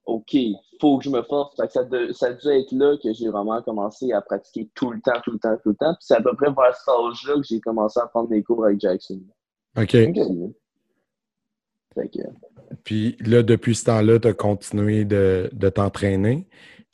OK, 0.04 0.36
faut 0.80 0.98
que 0.98 1.04
je 1.04 1.10
me 1.10 1.22
force. 1.22 1.56
Ça, 1.56 1.66
ça, 1.68 1.80
a 1.80 2.32
dû 2.32 2.48
être 2.48 2.72
là 2.72 2.96
que 3.02 3.10
j'ai 3.14 3.28
vraiment 3.28 3.62
commencé 3.62 4.12
à 4.12 4.20
pratiquer 4.20 4.68
tout 4.74 4.90
le 4.90 5.00
temps, 5.00 5.18
tout 5.24 5.32
le 5.32 5.38
temps, 5.38 5.56
tout 5.62 5.70
le 5.70 5.76
temps. 5.76 5.94
Puis 5.94 6.04
c'est 6.04 6.16
à 6.16 6.20
peu 6.20 6.34
près 6.36 6.50
vers 6.50 6.76
cet 6.76 6.88
âge-là 6.88 7.34
que 7.36 7.44
j'ai 7.44 7.60
commencé 7.60 7.98
à 7.98 8.06
prendre 8.06 8.28
des 8.28 8.42
cours 8.42 8.66
avec 8.66 8.80
Jackson. 8.80 9.20
OK. 9.78 9.96
Puis 12.84 13.16
là, 13.24 13.42
depuis 13.42 13.74
ce 13.74 13.84
temps-là, 13.86 14.18
tu 14.18 14.28
as 14.28 14.32
continué 14.32 15.04
de, 15.04 15.50
de 15.52 15.68
t'entraîner. 15.68 16.46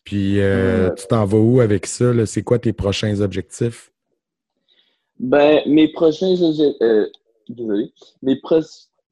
Puis, 0.04 0.40
euh, 0.40 0.90
tu 0.94 1.06
t'en 1.06 1.24
vas 1.24 1.38
où 1.38 1.60
avec 1.60 1.86
ça? 1.86 2.26
C'est 2.26 2.42
quoi 2.42 2.58
tes 2.58 2.72
prochains 2.72 3.20
objectifs? 3.20 3.90
Ben, 5.18 5.60
mes 5.66 5.88
prochains 5.88 6.34
euh, 6.82 7.06
désolé. 7.48 7.92
Mes 8.22 8.38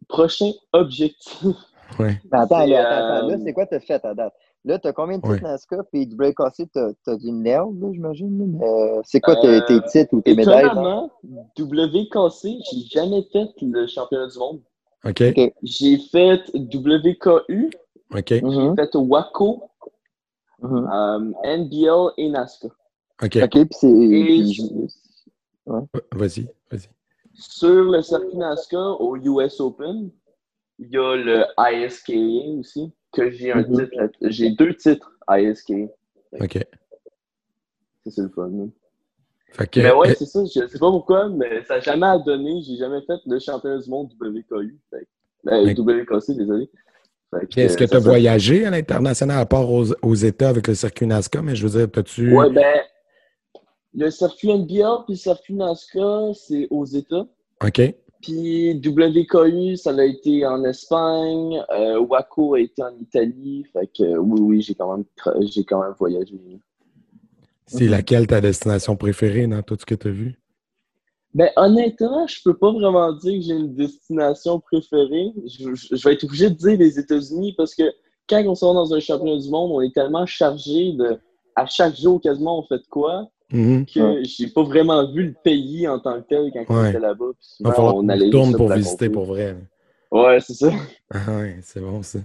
prochains 0.09 0.53
objectifs. 0.73 1.47
Ouais. 1.99 2.19
attends, 2.31 2.61
attends, 2.61 2.75
attends, 2.75 3.29
là, 3.29 3.37
c'est 3.45 3.53
quoi 3.53 3.67
tu 3.67 3.75
as 3.75 3.81
fait 3.81 4.03
à 4.03 4.15
date? 4.15 4.33
Là, 4.65 4.79
tu 4.79 4.89
as 4.89 4.95
combien 4.95 5.19
de 5.19 5.23
titres 5.23 5.43
NASCAR? 5.43 5.85
Puis 5.93 6.07
du 6.07 6.17
break 6.17 6.37
tu 6.57 6.79
as, 6.79 7.17
du 7.17 7.33
nerf, 7.33 7.67
j'imagine. 7.93 8.59
Euh, 8.63 9.03
c'est 9.05 9.21
quoi 9.21 9.37
tes, 9.37 9.61
tes, 9.67 9.79
titres 9.83 10.15
ou 10.15 10.23
tes 10.23 10.35
médailles? 10.35 10.71
WKC, 11.59 12.49
j'ai 12.71 12.87
jamais 12.91 13.29
fait 13.31 13.49
le 13.61 13.87
championnat 13.87 14.29
du 14.29 14.39
monde. 14.39 14.61
OK. 15.05 15.23
J'ai 15.63 15.99
fait 15.99 16.43
WKU. 16.55 17.71
OK. 18.15 18.29
J'ai 18.29 18.43
mhm. 18.43 18.77
fait 18.77 18.95
WACO. 18.95 19.69
Mm-hmm. 20.63 20.87
Um, 20.93 21.35
NBL 21.45 22.13
et 22.19 22.29
NASCAR. 22.29 22.71
OK. 23.21 23.37
OK, 23.37 23.51
puis 23.51 23.67
c'est. 23.73 23.89
Vas-y, 26.13 26.49
vas-y. 26.71 26.89
Sur 27.35 27.91
le 27.91 28.01
circuit 28.03 28.37
NASCAR, 28.37 29.01
au 29.01 29.17
US 29.17 29.59
Open, 29.61 30.11
il 30.79 30.89
y 30.91 30.97
a 30.97 31.17
le 31.17 31.45
ISKA 31.59 32.61
aussi, 32.61 32.93
que 33.13 33.31
j'ai 33.31 33.53
un 33.53 33.63
mm-hmm. 33.63 33.91
titre. 33.91 34.13
J'ai 34.23 34.51
deux 34.51 34.75
titres 34.75 35.19
ISKA. 35.29 35.89
OK. 36.41 36.59
C'est 38.07 38.19
le 38.19 38.29
fun. 38.29 38.51
Hein. 38.53 38.71
Fait 39.53 39.77
mais 39.77 39.93
ouais, 39.93 40.15
c'est 40.15 40.27
ça. 40.27 40.43
Je 40.45 40.67
sais 40.67 40.79
pas 40.79 40.91
pourquoi, 40.91 41.29
mais 41.29 41.63
ça 41.65 41.75
n'a 41.75 41.81
jamais 41.81 42.07
donné. 42.25 42.63
J'ai 42.63 42.77
jamais 42.77 43.03
fait 43.03 43.19
le 43.27 43.39
championnat 43.39 43.79
du 43.79 43.91
monde 43.91 44.11
WKU. 44.19 44.79
Fait, 44.91 45.07
ben, 45.45 45.75
WKC, 45.77 46.37
désolé. 46.37 46.71
Est-ce 47.57 47.77
que 47.77 47.85
tu 47.85 47.97
as 47.97 47.99
voyagé 47.99 48.67
à 48.67 48.71
l'international 48.71 49.39
à 49.39 49.47
part 49.47 49.71
aux, 49.71 50.15
États 50.15 50.49
avec 50.49 50.69
le 50.69 50.75
circuit 50.75 51.07
NASCAR? 51.07 51.43
Mais 51.43 51.55
je 51.55 51.67
veux 51.67 51.79
dire, 51.79 52.01
as-tu. 52.01 52.37
Oui, 52.37 52.47
ben, 52.53 52.81
le 53.95 54.11
circuit 54.11 54.53
NBA 54.53 55.05
puis 55.07 55.15
le 55.15 55.19
circuit 55.19 55.55
NASCAR, 55.55 56.35
c'est 56.35 56.67
aux 56.71 56.85
États. 56.85 57.27
OK. 57.65 57.95
Puis 58.23 58.81
WKU, 58.87 59.77
ça 59.77 59.91
a 59.91 60.05
été 60.05 60.47
en 60.47 60.65
Espagne. 60.65 61.63
Euh, 61.73 62.01
Waco 62.01 62.55
a 62.55 62.61
été 62.61 62.83
en 62.83 62.97
Italie. 63.01 63.67
Fait 63.73 63.87
que 63.87 64.17
oui, 64.17 64.41
oui, 64.41 64.63
j'ai 64.63 64.75
quand 64.75 64.97
même, 64.97 65.05
j'ai 65.41 65.65
quand 65.65 65.83
même 65.83 65.95
voyagé. 65.99 66.39
C'est 67.67 67.89
laquelle 67.89 68.27
ta 68.27 68.41
destination 68.41 68.97
préférée 68.97 69.47
dans 69.47 69.63
tout 69.63 69.77
ce 69.79 69.87
que 69.87 69.95
tu 69.95 70.09
as 70.09 70.11
vu? 70.11 70.39
Ben, 71.35 71.49
honnêtement, 71.57 72.27
je 72.27 72.37
peux 72.45 72.57
pas 72.57 72.71
vraiment 72.73 73.13
dire 73.13 73.41
que 73.41 73.47
j'ai 73.47 73.55
une 73.55 73.75
destination 73.75 74.61
préférée. 74.61 75.33
Je, 75.47 76.05
vais 76.05 76.15
être 76.15 76.25
obligé 76.25 76.51
de 76.51 76.55
dire 76.55 76.79
les 76.79 76.99
États-Unis 76.99 77.55
parce 77.57 77.75
que 77.75 77.85
quand 78.29 78.43
on 78.47 78.55
sort 78.55 78.75
dans 78.75 78.93
un 78.93 79.01
championnat 79.01 79.41
du 79.41 79.49
monde, 79.49 79.71
on 79.73 79.81
est 79.81 79.95
tellement 79.95 80.27
chargé 80.27 80.93
de. 80.93 81.19
À 81.55 81.67
chaque 81.67 81.97
jour, 81.97 82.19
quasiment, 82.21 82.61
on 82.61 82.63
fait 82.63 82.79
de 82.79 82.87
quoi 82.89 83.29
mm-hmm. 83.53 83.93
que 83.93 84.25
j'ai 84.25 84.49
pas 84.49 84.63
vraiment 84.63 85.11
vu 85.13 85.27
le 85.27 85.35
pays 85.45 85.87
en 85.87 85.99
tant 85.99 86.21
que 86.23 86.27
tel 86.27 86.51
quand 86.51 86.65
on 86.69 86.87
était 86.87 86.99
là-bas. 86.99 87.33
on 87.61 88.09
allait 88.09 88.31
tourne 88.31 88.57
pour 88.57 88.73
visiter 88.73 89.11
pour 89.11 89.25
vrai. 89.25 89.57
Ouais, 90.11 90.39
c'est 90.41 90.55
ça. 90.55 90.71
Ah 91.11 91.39
ouais, 91.39 91.59
c'est 91.63 91.81
bon 91.81 92.03
ça. 92.03 92.21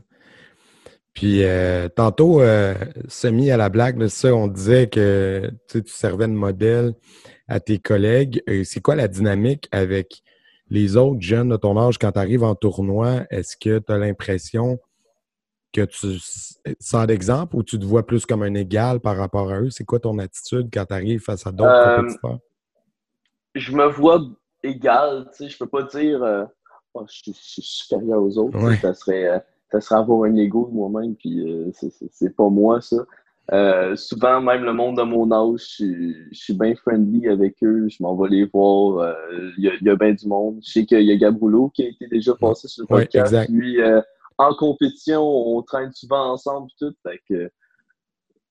Puis 1.17 1.43
euh, 1.43 1.89
tantôt, 1.89 2.41
euh, 2.41 2.75
semi 3.07 3.49
à 3.49 3.57
la 3.57 3.69
blague, 3.69 4.05
ça, 4.05 4.35
on 4.35 4.47
disait 4.47 4.87
que 4.87 5.49
tu 5.67 5.81
servais 5.87 6.27
de 6.27 6.33
modèle 6.33 6.93
à 7.47 7.59
tes 7.59 7.79
collègues. 7.79 8.43
C'est 8.63 8.81
quoi 8.81 8.95
la 8.95 9.07
dynamique 9.07 9.67
avec 9.71 10.21
les 10.69 10.95
autres 10.95 11.21
jeunes 11.21 11.49
de 11.49 11.57
ton 11.57 11.75
âge? 11.75 11.97
Quand 11.97 12.11
tu 12.11 12.19
arrives 12.19 12.43
en 12.43 12.53
tournoi? 12.53 13.23
Est-ce 13.31 13.57
que 13.57 13.79
tu 13.79 13.91
as 13.91 13.97
l'impression 13.97 14.77
que 15.73 15.85
tu 15.85 16.19
sors 16.79 17.07
d'exemple 17.07 17.55
ou 17.55 17.63
tu 17.63 17.79
te 17.79 17.85
vois 17.85 18.05
plus 18.05 18.27
comme 18.27 18.43
un 18.43 18.53
égal 18.53 18.99
par 18.99 19.17
rapport 19.17 19.51
à 19.51 19.59
eux? 19.61 19.71
C'est 19.71 19.85
quoi 19.85 19.99
ton 19.99 20.19
attitude 20.19 20.69
quand 20.71 20.85
tu 20.85 20.93
arrives 20.93 21.21
face 21.21 21.47
à 21.47 21.51
d'autres 21.51 21.71
euh, 21.71 21.95
compétiteurs? 21.97 22.39
Je 23.55 23.71
me 23.71 23.87
vois 23.87 24.21
égal. 24.61 25.31
Tu 25.31 25.45
sais, 25.45 25.49
je 25.49 25.57
peux 25.57 25.65
pas 25.67 25.81
dire 25.81 26.21
euh, 26.21 26.45
oh, 26.93 27.07
je, 27.07 27.31
suis, 27.33 27.63
supérieur 27.63 28.21
aux 28.21 28.37
autres. 28.37 28.59
Ça, 28.81 28.93
serait, 28.93 29.43
ça 29.71 29.81
serait 29.81 29.99
avoir 29.99 30.23
un 30.23 30.35
ego 30.35 30.67
de 30.69 30.75
moi-même, 30.75 31.15
puis 31.15 31.73
c'est 32.11 32.35
pas 32.35 32.49
moi, 32.49 32.81
ça. 32.81 32.97
Euh, 33.53 33.95
souvent, 33.95 34.41
même 34.41 34.63
le 34.63 34.73
monde 34.73 34.97
de 34.97 35.03
mon 35.03 35.31
âge, 35.31 35.77
je, 35.79 36.27
suis 36.33 36.53
bien 36.53 36.75
friendly 36.75 37.27
avec 37.29 37.55
eux. 37.63 37.87
Je 37.87 38.03
m'en 38.03 38.15
vais 38.15 38.29
les 38.29 38.45
voir. 38.45 38.99
Euh, 38.99 39.51
il 39.57 39.63
y, 39.63 39.89
a, 39.89 39.95
bien 39.95 40.13
du 40.13 40.27
monde. 40.27 40.59
Je 40.65 40.71
sais 40.71 40.85
qu'il 40.85 41.03
y 41.03 41.11
a 41.11 41.15
Gabroulo 41.15 41.69
qui 41.69 41.83
a 41.83 41.87
été 41.87 42.07
déjà 42.07 42.35
passé 42.35 42.67
sur 42.67 42.83
le 42.83 42.87
podcast. 42.87 43.49
Lui, 43.49 43.81
euh, 43.81 44.01
en 44.37 44.53
compétition, 44.53 45.23
on 45.23 45.61
traîne 45.61 45.93
souvent 45.93 46.33
ensemble 46.33 46.69
tout. 46.77 46.93
Fait 47.03 47.21
que, 47.29 47.49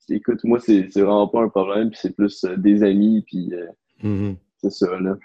écoute, 0.08 0.42
moi, 0.44 0.60
c'est 0.60 0.88
vraiment 0.94 1.28
pas 1.28 1.42
un 1.42 1.48
problème. 1.50 1.90
C'est 1.92 2.16
plus 2.16 2.46
des 2.56 2.82
amis. 2.82 3.22
Puis 3.26 3.52
mm-hmm. 4.02 4.36
c'est 4.62 4.72
ça, 4.72 4.98
là. 4.98 5.16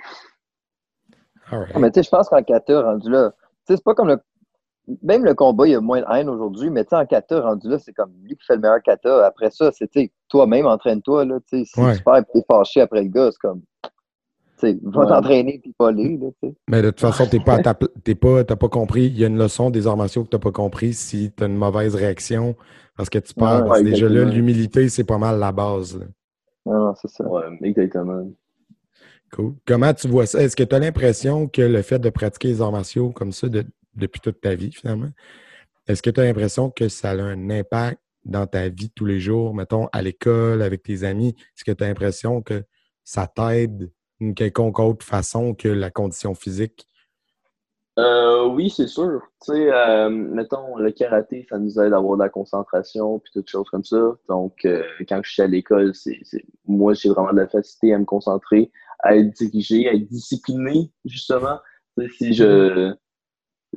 Ah, 1.50 1.80
mais 1.80 1.92
tu 1.92 1.96
sais, 1.96 2.04
je 2.04 2.10
pense 2.10 2.30
qu'en 2.30 2.44
14, 2.44 2.84
rendu 2.84 3.10
là, 3.10 3.34
c'est 3.66 3.84
pas 3.84 3.94
comme 3.94 4.08
le 4.08 4.18
même 5.04 5.24
le 5.24 5.34
combat, 5.34 5.68
il 5.68 5.72
y 5.72 5.76
a 5.76 5.82
moins 5.82 6.02
de 6.02 6.06
haine 6.12 6.30
aujourd'hui, 6.30 6.70
mais 6.70 6.84
tu 6.84 6.90
sais, 6.90 6.96
en 6.96 7.06
kata, 7.06 7.42
rendu 7.42 7.70
là, 7.70 7.78
c'est 7.80 7.94
comme 7.94 8.12
lui 8.24 8.36
qui 8.36 8.46
fait 8.46 8.56
le 8.56 8.62
meilleur 8.62 8.82
kata. 8.82 9.26
Après 9.26 9.52
ça, 9.52 9.72
c'est 9.72 10.12
toi-même, 10.28 10.66
entraîne-toi. 10.66 11.26
Là, 11.26 11.40
si 11.48 11.64
tu 11.64 11.82
perds 12.04 12.18
et 12.18 12.24
t'es 12.34 12.44
fâché 12.50 12.82
après 12.82 13.04
le 13.04 13.10
gars, 13.10 13.30
c'est 13.32 13.40
comme. 13.40 13.62
Tu 14.60 14.80
va 14.84 15.08
t'entraîner 15.08 15.60
puis 15.60 15.74
pas 15.76 15.88
aller. 15.88 16.20
mais 16.70 16.84
de 16.84 16.92
toute 16.92 17.00
façon, 17.00 17.26
tu 17.26 17.40
pas, 17.40 17.58
pas, 17.64 17.74
pas 18.56 18.70
compris. 18.70 19.08
Il 19.08 19.18
y 19.18 19.24
a 19.24 19.28
une 19.28 19.40
leçon 19.40 19.72
des 19.72 19.88
arts 19.88 19.98
martiaux 19.98 20.24
que 20.24 20.30
tu 20.30 20.36
n'as 20.36 20.40
pas 20.40 20.52
compris 20.52 20.94
si 20.94 21.32
tu 21.36 21.44
as 21.44 21.48
une 21.48 21.58
mauvaise 21.58 21.96
réaction 21.96 22.56
parce 22.96 23.10
que 23.10 23.18
tu 23.18 23.34
perds. 23.34 23.82
déjà 23.82 24.08
là, 24.08 24.24
l'humilité, 24.24 24.88
c'est 24.90 25.04
pas 25.04 25.18
mal 25.18 25.40
la 25.40 25.52
base. 25.52 26.00
Non, 26.66 26.94
c'est 27.02 27.10
ça. 27.10 27.28
Ouais, 27.28 27.42
exactement. 27.64 28.30
Cool. 29.32 29.54
Comment 29.66 29.94
tu 29.94 30.08
vois 30.08 30.28
ça? 30.28 30.44
Est-ce 30.44 30.56
que 30.56 30.64
tu 30.64 30.76
as 30.76 30.80
l'impression 30.80 31.48
que 31.48 31.62
le 31.64 31.82
fait 31.82 31.98
de 31.98 32.12
pratiquer 32.12 32.50
les 32.50 32.62
arts 32.62 32.72
martiaux 32.72 33.10
comme 33.10 33.32
ça, 33.32 33.48
de, 33.48 33.66
depuis 33.96 34.22
toute 34.22 34.42
ta 34.42 34.56
vie, 34.56 34.72
finalement. 34.72 35.12
Est-ce 35.88 36.02
que 36.02 36.10
tu 36.10 36.20
as 36.20 36.26
l'impression 36.26 36.70
que 36.70 36.90
ça 36.90 37.12
a 37.12 37.16
un 37.16 37.50
impact 37.50 38.00
dans 38.24 38.48
ta 38.48 38.70
vie 38.70 38.92
tous 38.92 39.06
les 39.06 39.20
jours, 39.20 39.54
mettons, 39.54 39.88
à 39.92 40.02
l'école, 40.02 40.62
avec 40.62 40.84
tes 40.84 41.04
amis? 41.04 41.36
Est-ce 41.58 41.64
que 41.64 41.72
tu 41.72 41.84
as 41.84 41.88
l'impression 41.88 42.42
que 42.42 42.64
ça 43.04 43.28
t'aide 43.28 43.92
d'une 44.20 44.36
quelconque 44.36 44.80
autre 44.80 45.06
façon 45.06 45.54
que 45.54 45.68
la 45.68 45.90
condition 45.90 46.34
physique? 46.34 46.88
Euh, 48.00 48.46
oui, 48.48 48.70
c'est 48.70 48.88
sûr. 48.88 49.22
Tu 49.44 49.52
sais, 49.52 49.72
euh, 49.72 50.10
mettons, 50.10 50.78
le 50.78 50.92
karaté, 50.92 51.46
ça 51.50 51.60
nous 51.60 51.80
aide 51.80 51.94
à 51.94 51.98
avoir 51.98 52.18
de 52.18 52.24
la 52.24 52.30
concentration 52.30 53.20
puis 53.20 53.32
toutes 53.34 53.50
choses 53.50 53.70
comme 53.70 53.84
ça. 53.84 54.16
Donc, 54.30 54.64
euh, 54.66 54.84
quand 55.10 55.20
je 55.24 55.32
suis 55.32 55.42
à 55.42 55.48
l'école, 55.48 55.94
c'est, 55.94 56.22
moi, 56.66 56.94
j'ai 56.94 57.10
vraiment 57.10 57.34
de 57.34 57.40
la 57.40 57.48
facilité 57.48 57.94
à 57.94 58.00
me 58.00 58.06
concentrer, 58.06 58.72
à 59.00 59.18
être 59.18 59.32
dirigé, 59.32 59.90
à 59.90 59.94
être 59.94 60.08
discipliné, 60.08 60.92
justement. 61.04 61.60
si 62.18 62.34
je 62.34 62.94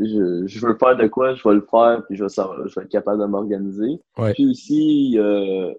je, 0.00 0.46
je, 0.46 0.66
veux 0.66 0.76
faire 0.76 0.96
de 0.96 1.06
quoi, 1.06 1.34
je 1.34 1.48
vais 1.48 1.54
le 1.54 1.66
faire, 1.70 2.02
puis 2.06 2.16
je 2.16 2.24
vais, 2.24 2.30
je 2.30 2.74
vais 2.74 2.84
être 2.84 2.90
capable 2.90 3.20
de 3.20 3.26
m'organiser. 3.26 4.00
Puis 4.34 4.50
aussi, 4.50 5.18
euh, 5.18 5.72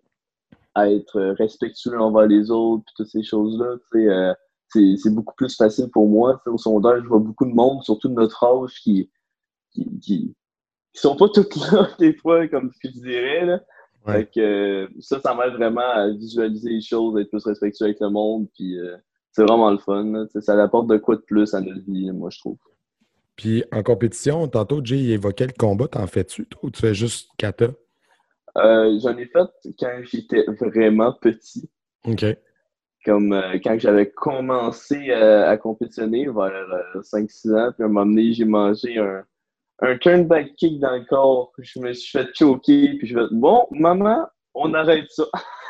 être 0.77 1.19
respectueux 1.38 2.00
envers 2.00 2.27
les 2.27 2.51
autres, 2.51 2.84
puis 2.86 2.93
toutes 2.98 3.07
ces 3.07 3.24
choses-là, 3.24 3.75
euh, 3.95 4.34
c'est 4.69 5.13
beaucoup 5.13 5.36
plus 5.36 5.55
facile 5.55 5.89
pour 5.89 6.07
moi. 6.07 6.41
au 6.45 6.57
sondage, 6.57 7.03
je 7.03 7.07
vois 7.07 7.19
beaucoup 7.19 7.45
de 7.45 7.53
monde, 7.53 7.84
surtout 7.84 8.10
de 8.10 8.13
notre 8.13 8.43
âge, 8.43 8.79
qui, 8.81 9.10
qui, 9.72 10.00
qui, 10.00 10.36
sont 10.93 11.15
pas 11.15 11.29
toutes 11.29 11.55
là, 11.55 11.89
des 12.00 12.13
fois, 12.13 12.48
comme 12.48 12.72
je 12.84 12.89
dirais. 12.89 13.45
Là. 13.45 13.62
Fait 14.05 14.29
que, 14.31 14.88
ça, 15.00 15.19
ça 15.19 15.34
m'aide 15.34 15.53
vraiment 15.53 15.81
à 15.81 16.10
visualiser 16.10 16.69
les 16.69 16.81
choses, 16.81 17.19
être 17.19 17.29
plus 17.29 17.43
respectueux 17.43 17.86
avec 17.86 18.00
le 18.00 18.10
monde, 18.10 18.48
puis 18.53 18.77
euh, 18.79 18.95
c'est 19.31 19.43
vraiment 19.43 19.72
le 19.72 19.79
fun. 19.79 20.27
ça 20.39 20.62
apporte 20.62 20.88
de 20.88 20.98
quoi 20.98 21.15
de 21.15 21.22
plus 21.22 21.53
à 21.53 21.62
notre 21.62 21.84
vie, 21.86 22.12
moi, 22.12 22.29
je 22.29 22.39
trouve. 22.39 22.57
Puis 23.36 23.63
en 23.72 23.84
compétition, 23.84 24.48
tantôt, 24.48 24.84
Jay 24.84 25.10
évoquait 25.10 25.48
le 25.48 25.54
combat. 25.58 25.88
T'en 25.88 26.08
fais-tu, 26.08 26.48
ou 26.62 26.72
tu 26.72 26.82
fais 26.82 26.94
juste 26.94 27.30
kata? 27.38 27.68
Euh, 28.58 28.98
j'en 29.01 29.18
ai 29.18 29.25
fait 29.25 29.74
quand 29.77 30.01
j'étais 30.04 30.46
vraiment 30.62 31.13
petit. 31.13 31.70
OK. 32.06 32.25
Comme 33.04 33.34
euh, 33.34 33.60
quand 33.63 33.77
j'avais 33.77 34.10
commencé 34.10 35.12
à 35.12 35.56
compétitionner 35.58 36.25
vers 36.25 37.01
5-6 37.01 37.54
ans, 37.54 37.72
puis 37.74 37.84
à 37.84 37.86
un 37.86 37.89
moment 37.89 38.06
donné, 38.06 38.34
j'ai 38.34 38.46
mangé 38.46 38.98
un, 38.98 39.24
un 39.80 39.98
turnback 39.98 40.56
kick 40.56 40.80
dans 40.80 40.96
le 40.96 41.06
corps. 41.06 41.51
Je 41.60 41.80
me 41.80 41.94
suis 41.94 42.18
fait 42.18 42.30
choquer, 42.34 42.98
puis 42.98 43.08
je 43.08 43.15
vais 43.15 43.25
bon, 43.32 43.68
maman, 43.72 44.25
on 44.55 44.74
arrête 44.74 45.09
ça. 45.09 45.25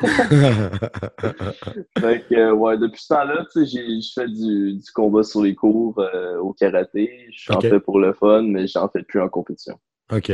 fait 1.98 2.24
que, 2.28 2.52
ouais, 2.52 2.78
depuis 2.78 3.02
ce 3.02 3.08
temps-là, 3.08 3.44
tu 3.52 3.66
sais, 3.66 4.00
je 4.00 4.12
fais 4.14 4.28
du, 4.28 4.74
du, 4.74 4.92
combat 4.94 5.22
sur 5.22 5.42
les 5.42 5.54
cours 5.54 5.98
euh, 5.98 6.38
au 6.38 6.52
karaté. 6.52 7.26
Je 7.32 7.52
suis 7.52 7.68
fais 7.68 7.80
pour 7.80 7.98
le 7.98 8.12
fun, 8.12 8.42
mais 8.42 8.66
j'en 8.66 8.88
fais 8.88 9.02
plus 9.02 9.20
en 9.20 9.28
compétition. 9.28 9.78
OK. 10.12 10.32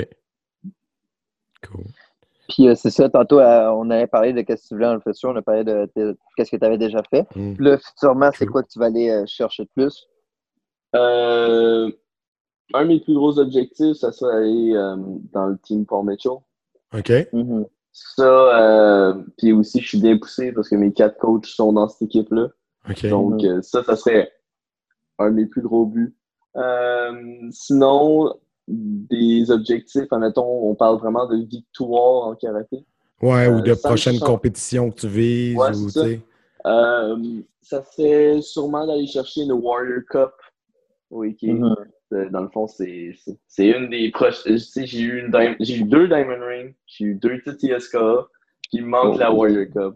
Cool. 1.66 1.85
Puis 2.49 2.68
euh, 2.68 2.75
c'est 2.75 2.90
ça, 2.90 3.09
tantôt, 3.09 3.40
euh, 3.40 3.71
on 3.71 3.88
avait 3.90 4.06
parlé 4.06 4.32
de 4.32 4.42
qu'est-ce 4.42 4.64
que 4.64 4.68
tu 4.68 4.75
voulais 4.75 4.87
dans 4.87 4.94
le 4.94 5.00
futur, 5.00 5.30
on 5.30 5.37
a 5.37 5.42
parlé 5.42 5.64
de, 5.64 5.88
qu'est-ce 6.37 6.50
que 6.50 6.56
tu 6.56 6.64
avais 6.64 6.78
déjà 6.78 7.02
fait. 7.09 7.26
Mm. 7.35 7.54
Puis 7.54 7.64
là, 7.64 7.78
futurement, 7.78 8.30
c'est 8.35 8.47
quoi 8.47 8.62
que 8.62 8.68
tu 8.68 8.78
vas 8.78 8.87
aller 8.87 9.25
chercher 9.26 9.64
de 9.64 9.71
plus? 9.75 10.06
Euh, 10.94 11.90
un 12.75 12.82
de 12.82 12.88
mes 12.88 13.00
plus 13.00 13.14
gros 13.14 13.38
objectifs, 13.38 13.97
ça 13.97 14.12
serait 14.12 14.37
aller 14.37 14.73
euh, 14.75 14.97
dans 15.32 15.47
le 15.47 15.59
team 15.59 15.87
Paul 15.87 16.06
Mitchell. 16.06 16.32
OK. 16.94 17.09
Mm-hmm. 17.09 17.66
Ça, 17.93 18.23
euh, 18.25 19.23
puis 19.37 19.53
aussi, 19.53 19.81
je 19.81 19.89
suis 19.89 20.01
bien 20.01 20.17
poussé 20.17 20.53
parce 20.53 20.69
que 20.69 20.77
mes 20.77 20.93
quatre 20.93 21.19
coachs 21.19 21.47
sont 21.47 21.73
dans 21.73 21.89
cette 21.89 22.03
équipe-là. 22.03 22.49
Donc, 23.05 23.45
euh, 23.45 23.61
ça, 23.63 23.85
ça 23.85 23.97
serait 23.97 24.33
un 25.19 25.31
de 25.31 25.37
mes 25.37 25.47
plus 25.47 25.63
gros 25.63 25.87
buts. 25.87 26.17
sinon, 27.51 28.35
des 28.69 29.51
objectifs, 29.51 30.11
admettons, 30.11 30.71
on 30.71 30.75
parle 30.75 30.99
vraiment 30.99 31.27
de 31.27 31.37
victoire 31.37 32.29
en 32.29 32.35
karaté. 32.35 32.85
Ouais, 33.21 33.47
ou 33.47 33.61
de 33.61 33.75
prochaines 33.75 34.19
compétitions 34.19 34.91
que 34.91 35.01
tu 35.01 35.09
vises. 35.09 35.57
Ouais, 35.57 35.77
ou, 35.77 35.89
ça. 35.91 36.07
ça 37.61 37.85
serait 37.85 38.41
sûrement 38.41 38.87
d'aller 38.87 39.07
chercher 39.07 39.43
une 39.43 39.53
Warrior 39.53 40.01
Cup. 40.09 40.33
Oui, 41.11 41.37
qui. 41.37 41.51
Euh, 41.51 41.75
dans 42.31 42.40
le 42.40 42.49
fond, 42.49 42.66
c'est 42.66 43.14
une 43.59 43.88
des 43.90 44.11
proches. 44.11 44.42
J'ai 44.47 45.02
eu, 45.02 45.33
j'ai 45.61 45.76
eu 45.76 45.85
deux 45.85 46.09
Diamond 46.09 46.45
Rings, 46.47 46.75
j'ai 46.87 47.04
eu 47.07 47.14
deux 47.14 47.40
TTSK, 47.40 47.97
puis 48.62 48.78
il 48.78 48.85
me 48.85 48.88
manque 48.88 49.19
la 49.19 49.33
oh. 49.33 49.37
Warrior 49.37 49.66
Cup. 49.73 49.95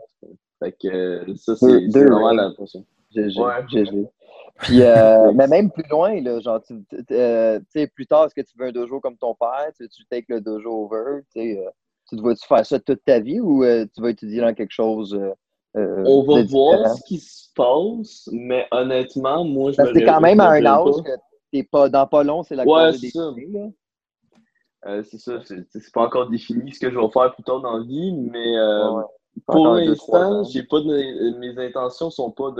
Fait 0.58 0.72
que 0.72 0.88
euh, 0.88 1.34
ça, 1.36 1.54
c'est 1.56 1.86
vraiment 1.88 2.32
la 2.32 2.50
prochaine. 2.50 2.84
GG. 3.14 3.40
Ouais. 3.40 4.10
Puis, 4.58 4.82
euh, 4.82 5.32
mais 5.34 5.46
même 5.46 5.70
plus 5.70 5.84
loin, 5.90 6.20
là, 6.20 6.40
genre, 6.40 6.62
tu 6.62 6.74
sais, 7.08 7.86
plus 7.94 8.06
tard, 8.06 8.26
est-ce 8.26 8.34
que 8.34 8.40
tu 8.40 8.56
veux 8.58 8.66
un 8.66 8.72
dojo 8.72 9.00
comme 9.00 9.16
ton 9.16 9.34
père? 9.34 9.68
Tu, 9.76 9.88
tu 9.88 10.04
take 10.06 10.26
le 10.28 10.40
dojo 10.40 10.70
over? 10.70 11.20
tu 11.34 12.16
dois-tu 12.16 12.46
faire 12.46 12.64
ça 12.64 12.78
toute 12.78 13.04
ta 13.04 13.20
vie 13.20 13.40
ou 13.40 13.64
tu 13.64 14.00
vas 14.00 14.10
étudier 14.10 14.40
dans 14.40 14.54
quelque 14.54 14.72
chose? 14.72 15.18
On 15.74 16.22
va 16.22 16.42
voir 16.44 16.96
ce 16.96 17.02
qui 17.06 17.18
se 17.18 17.48
passe, 17.54 18.28
mais 18.32 18.66
honnêtement, 18.70 19.44
moi, 19.44 19.72
je 19.72 19.82
me 19.82 19.92
C'est 19.92 20.04
quand 20.04 20.20
même 20.20 20.40
à 20.40 20.50
un 20.50 20.64
âge 20.64 21.02
que 21.04 21.12
pas, 21.62 21.88
dans 21.88 22.06
pas 22.06 22.22
long, 22.22 22.42
c'est 22.42 22.56
la 22.56 22.64
ouais, 22.64 22.92
c'est 22.92 23.10
ça. 23.10 23.32
Euh, 24.86 25.02
c'est 25.02 25.18
ça, 25.18 25.40
c'est 25.44 25.92
pas 25.92 26.04
encore 26.04 26.28
défini 26.28 26.72
ce 26.72 26.78
que 26.78 26.90
je 26.90 26.98
vais 26.98 27.08
faire 27.08 27.34
plus 27.34 27.42
tard 27.42 27.60
dans 27.60 27.78
la 27.78 27.84
vie, 27.84 28.12
mais 28.12 28.56
euh, 28.56 29.02
pour 29.46 29.74
l'instant, 29.74 30.44
j'ai 30.44 30.62
pas 30.62 30.80
de, 30.80 31.38
mes 31.38 31.58
intentions 31.58 32.10
sont 32.10 32.30
pas 32.30 32.52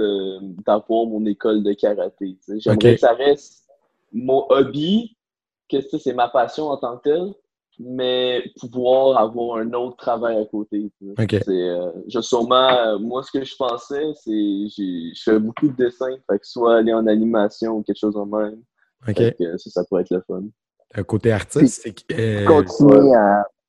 d'avoir 0.67 1.07
mon 1.07 1.25
école 1.27 1.63
de 1.63 1.73
karaté. 1.73 2.37
J'aimerais 2.59 2.95
que 2.95 2.97
ça 2.97 3.13
reste 3.13 3.69
mon 4.13 4.45
hobby, 4.49 5.17
que 5.71 5.81
c'est 5.81 6.15
ma 6.15 6.29
passion 6.29 6.69
en 6.69 6.79
tant 6.79 6.97
que 6.97 7.03
tel, 7.11 7.35
mais 7.79 8.43
pouvoir 8.59 9.19
avoir 9.19 9.59
un 9.59 9.73
autre 9.75 9.97
travail 9.97 10.39
à 10.39 10.47
côté. 10.47 10.91
Euh, 11.09 11.93
je 12.09 12.21
sûrement, 12.21 12.99
moi, 12.99 13.23
ce 13.23 13.31
que 13.31 13.45
je 13.45 13.55
pensais, 13.55 14.13
c'est 14.15 14.33
je 14.33 15.23
fais 15.23 15.39
beaucoup 15.39 15.69
de 15.69 15.77
dessins, 15.77 16.17
fait 16.29 16.39
que 16.39 16.47
soit 16.47 16.79
aller 16.79 16.93
en 16.93 17.07
animation 17.07 17.77
ou 17.77 17.83
quelque 17.83 18.01
chose 18.01 18.17
en 18.17 18.27
même. 18.27 18.63
Ça, 19.05 19.71
ça 19.71 19.85
pourrait 19.85 20.03
être 20.03 20.11
le 20.11 20.23
fun. 20.27 20.43
Un 20.95 21.03
côté 21.03 21.33
artiste, 21.33 21.83
c'est 21.83 22.19
euh, 22.19 22.47
Continuer 22.47 23.15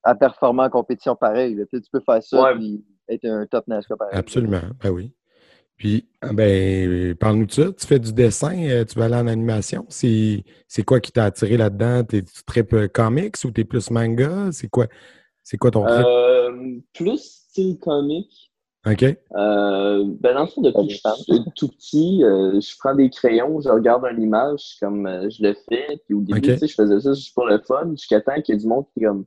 à, 0.03 0.15
performer 0.15 0.63
en 0.63 0.69
compétition 0.69 1.15
pareil. 1.15 1.57
Tu, 1.71 1.81
peux 1.91 1.99
faire 1.99 2.23
ça 2.23 2.53
et 2.53 3.15
être 3.15 3.25
un 3.25 3.45
top 3.45 3.67
NASCAR 3.67 3.97
pareil. 3.97 4.15
Absolument, 4.15 4.61
ben 4.81 4.91
oui. 4.91 5.13
Puis, 5.77 6.07
ah, 6.21 6.33
ben, 6.33 7.15
parle-nous 7.15 7.45
de 7.45 7.51
ça. 7.51 7.71
Tu 7.71 7.85
fais 7.85 7.99
du 7.99 8.11
dessin, 8.11 8.57
euh, 8.67 8.83
tu 8.83 8.97
vas 8.97 9.05
aller 9.05 9.15
en 9.15 9.27
animation. 9.27 9.85
C'est 9.89 10.43
quoi 10.85 10.99
qui 10.99 11.11
t'a 11.11 11.25
attiré 11.25 11.55
là-dedans? 11.55 12.03
Tu 12.03 12.23
trip 12.45 12.87
comics 12.87 13.35
ou 13.45 13.51
t'es 13.51 13.63
plus 13.63 13.91
manga? 13.91 14.49
C'est 14.51 14.69
quoi, 14.69 14.87
quoi 15.59 15.71
ton 15.71 15.85
trip? 15.85 16.05
Euh, 16.05 16.79
plus 16.93 17.19
style 17.19 17.77
comics. 17.77 18.46
OK. 18.89 19.04
Euh, 19.04 20.04
ben 20.19 20.34
dans 20.34 20.41
le 20.41 20.47
fond, 20.47 20.62
depuis 20.62 20.88
que 20.88 20.93
je 20.93 21.23
suis 21.23 21.43
tout 21.56 21.67
petit, 21.67 22.23
euh, 22.23 22.60
je 22.60 22.78
prends 22.80 22.95
des 22.95 23.10
crayons, 23.10 23.60
je 23.60 23.69
regarde 23.69 24.06
une 24.12 24.21
image 24.21 24.78
comme 24.80 25.06
euh, 25.08 25.30
je 25.30 25.43
le 25.43 25.56
fais. 25.67 26.00
Puis 26.06 26.13
au 26.13 26.21
début, 26.21 26.41
tu 26.41 26.58
sais, 26.58 26.67
je 26.67 26.76
faisais 26.76 27.00
ça 27.00 27.13
juste 27.13 27.34
pour 27.34 27.45
le 27.45 27.60
fun, 27.60 27.91
jusqu'à 27.91 28.21
temps 28.21 28.41
qu'il 28.41 28.56
y 28.56 28.58
ait 28.58 28.62
du 28.62 28.67
monde 28.67 28.86
qui 28.93 29.04
comme 29.04 29.26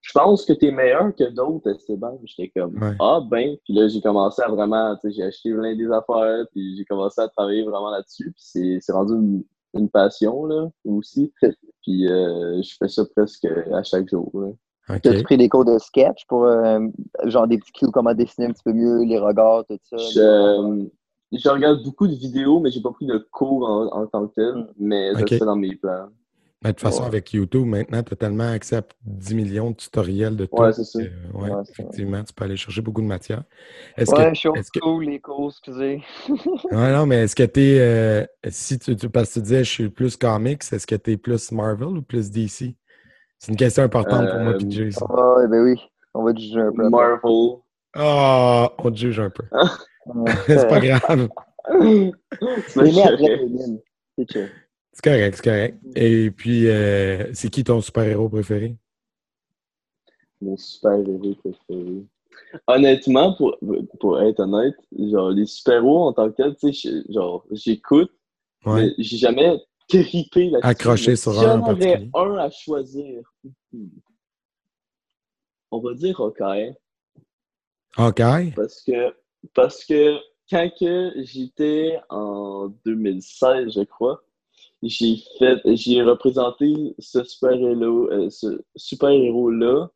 Je 0.00 0.12
pense 0.12 0.44
que 0.44 0.52
tu 0.52 0.66
es 0.66 0.70
meilleur 0.70 1.14
que 1.14 1.24
d'autres, 1.30 1.70
Esteban. 1.70 2.18
J'étais 2.24 2.52
comme 2.58 2.78
Ah 3.00 3.20
ben, 3.28 3.56
puis 3.64 3.74
là, 3.74 3.88
j'ai 3.88 4.00
commencé 4.00 4.42
à 4.42 4.48
vraiment, 4.48 4.96
tu 4.96 5.10
sais, 5.10 5.16
j'ai 5.16 5.22
acheté 5.24 5.52
plein 5.52 5.76
des 5.76 5.90
affaires, 5.90 6.46
puis 6.52 6.76
j'ai 6.76 6.84
commencé 6.84 7.20
à 7.20 7.28
travailler 7.28 7.64
vraiment 7.64 7.90
là-dessus. 7.90 8.32
Puis 8.32 8.78
c'est 8.80 8.92
rendu 8.92 9.14
une, 9.14 9.44
une, 9.74 9.90
passion 9.90 10.46
là 10.46 10.70
aussi. 10.84 11.32
Puis 11.82 12.06
je 12.08 12.76
fais 12.78 12.88
ça 12.88 13.04
presque 13.14 13.46
à 13.72 13.82
chaque 13.82 14.08
jour. 14.08 14.30
Là. 14.34 14.48
Tu 15.02 15.08
as 15.08 15.22
pris 15.22 15.36
des 15.36 15.48
cours 15.48 15.64
de 15.64 15.78
sketch 15.78 16.24
pour 16.28 16.44
euh, 16.44 16.78
genre 17.24 17.48
des 17.48 17.58
petits 17.58 17.72
cues, 17.72 17.90
comment 17.92 18.14
dessiner 18.14 18.46
un 18.46 18.52
petit 18.52 18.62
peu 18.64 18.72
mieux, 18.72 19.02
les 19.04 19.18
regards, 19.18 19.64
tout 19.66 19.78
ça? 19.82 19.96
Je, 21.32 21.48
regarde 21.48 21.82
beaucoup 21.82 22.06
de 22.06 22.14
vidéos, 22.14 22.60
mais 22.60 22.70
j'ai 22.70 22.80
pas 22.80 22.92
pris 22.92 23.06
de 23.06 23.18
cours 23.32 23.68
en, 23.68 24.06
tant 24.06 24.28
que 24.28 24.34
tel, 24.34 24.68
mais 24.78 25.12
ça 25.14 25.24
c'est 25.28 25.38
dans 25.40 25.56
mes 25.56 25.74
plans. 25.74 26.06
de 26.62 26.68
toute 26.68 26.80
façon, 26.80 27.02
avec 27.02 27.32
YouTube, 27.32 27.66
maintenant, 27.66 28.00
tu 28.04 28.12
as 28.12 28.16
tellement 28.16 28.48
accès 28.48 28.76
à 28.76 28.82
10 29.04 29.34
millions 29.34 29.70
de 29.72 29.76
tutoriels 29.76 30.36
de 30.36 30.46
tout. 30.46 30.56
Ouais, 30.56 30.72
c'est 30.72 30.84
ça. 30.84 31.00
ouais, 31.00 31.50
effectivement, 31.68 32.22
tu 32.22 32.32
peux 32.32 32.44
aller 32.44 32.56
chercher 32.56 32.80
beaucoup 32.80 33.02
de 33.02 33.08
matière. 33.08 33.42
Est-ce 33.96 34.12
ouais, 34.12 34.28
que, 34.28 34.34
je 34.34 34.38
suis 34.38 34.48
que... 34.48 35.04
les 35.04 35.18
cours, 35.18 35.50
excusez. 35.50 36.00
ouais, 36.70 36.92
non, 36.92 37.06
mais 37.06 37.24
est-ce 37.24 37.34
que 37.34 37.42
tu 37.42 37.60
es. 37.60 37.80
Euh, 37.80 38.24
si 38.50 38.78
tu, 38.78 38.94
parce 39.10 39.30
que 39.30 39.34
tu 39.34 39.42
disais, 39.42 39.64
je 39.64 39.70
suis 39.70 39.88
plus 39.88 40.16
comics, 40.16 40.62
est-ce 40.70 40.86
que 40.86 40.94
tu 40.94 41.10
es 41.10 41.16
plus 41.16 41.50
Marvel 41.50 41.88
ou 41.88 42.02
plus 42.02 42.30
DC? 42.30 42.76
C'est 43.38 43.52
une 43.52 43.56
question 43.56 43.82
importante 43.82 44.28
pour 44.30 44.40
moi 44.40 44.54
et 44.58 44.70
Jay. 44.70 44.90
Ah, 45.00 45.46
ben 45.48 45.62
oui. 45.62 45.80
On 46.14 46.24
va 46.24 46.32
te 46.32 46.40
juger 46.40 46.60
un 46.60 46.72
peu. 46.72 46.88
Marvel. 46.88 47.58
Ah, 47.94 48.72
on 48.78 48.90
te 48.90 48.96
juge 48.96 49.20
un 49.20 49.30
peu. 49.30 49.44
c'est 50.46 50.68
pas 50.68 50.80
grave. 50.80 51.28
c'est 54.18 55.02
correct, 55.02 55.36
c'est 55.36 55.44
correct. 55.44 55.78
Et 55.94 56.30
puis, 56.30 56.68
euh, 56.68 57.32
c'est 57.34 57.50
qui 57.50 57.64
ton 57.64 57.80
super-héros 57.80 58.28
préféré? 58.28 58.76
Mon 60.40 60.56
super-héros 60.56 61.34
préféré. 61.34 62.04
Honnêtement, 62.66 63.34
pour, 63.34 63.56
pour 63.98 64.20
être 64.22 64.40
honnête, 64.40 64.76
genre, 64.98 65.30
les 65.30 65.46
super-héros 65.46 66.08
en 66.08 66.12
tant 66.12 66.30
que 66.30 66.36
tel, 66.36 66.56
tu 66.56 66.72
sais, 66.72 67.02
genre, 67.08 67.44
j'écoute, 67.50 68.12
mais 68.64 68.92
j'ai 68.98 69.16
jamais 69.16 69.58
trippé 69.88 70.50
là-dessus. 70.50 70.68
Accroché 70.68 71.16
sur 71.16 71.38
un 71.40 71.60
en 71.60 71.64
particulier. 71.64 72.10
un 72.14 72.36
à 72.36 72.50
choisir. 72.50 73.22
On 75.70 75.80
va 75.80 75.94
dire 75.94 76.20
Hawkeye. 76.20 76.74
Hawkeye? 77.96 78.52
Parce 78.54 78.82
que, 78.82 79.14
parce 79.54 79.84
que 79.84 80.16
quand 80.50 80.70
j'étais 81.16 81.98
en 82.08 82.68
2016, 82.84 83.72
je 83.74 83.82
crois, 83.82 84.22
j'ai 84.82 85.16
fait, 85.38 85.60
j'ai 85.64 86.02
représenté 86.02 86.94
ce 86.98 87.24
super-héros 87.24 88.10
euh, 88.10 88.30
ce 88.30 88.62
super 88.76 89.10
-héros 89.10 89.50
là 89.50 89.88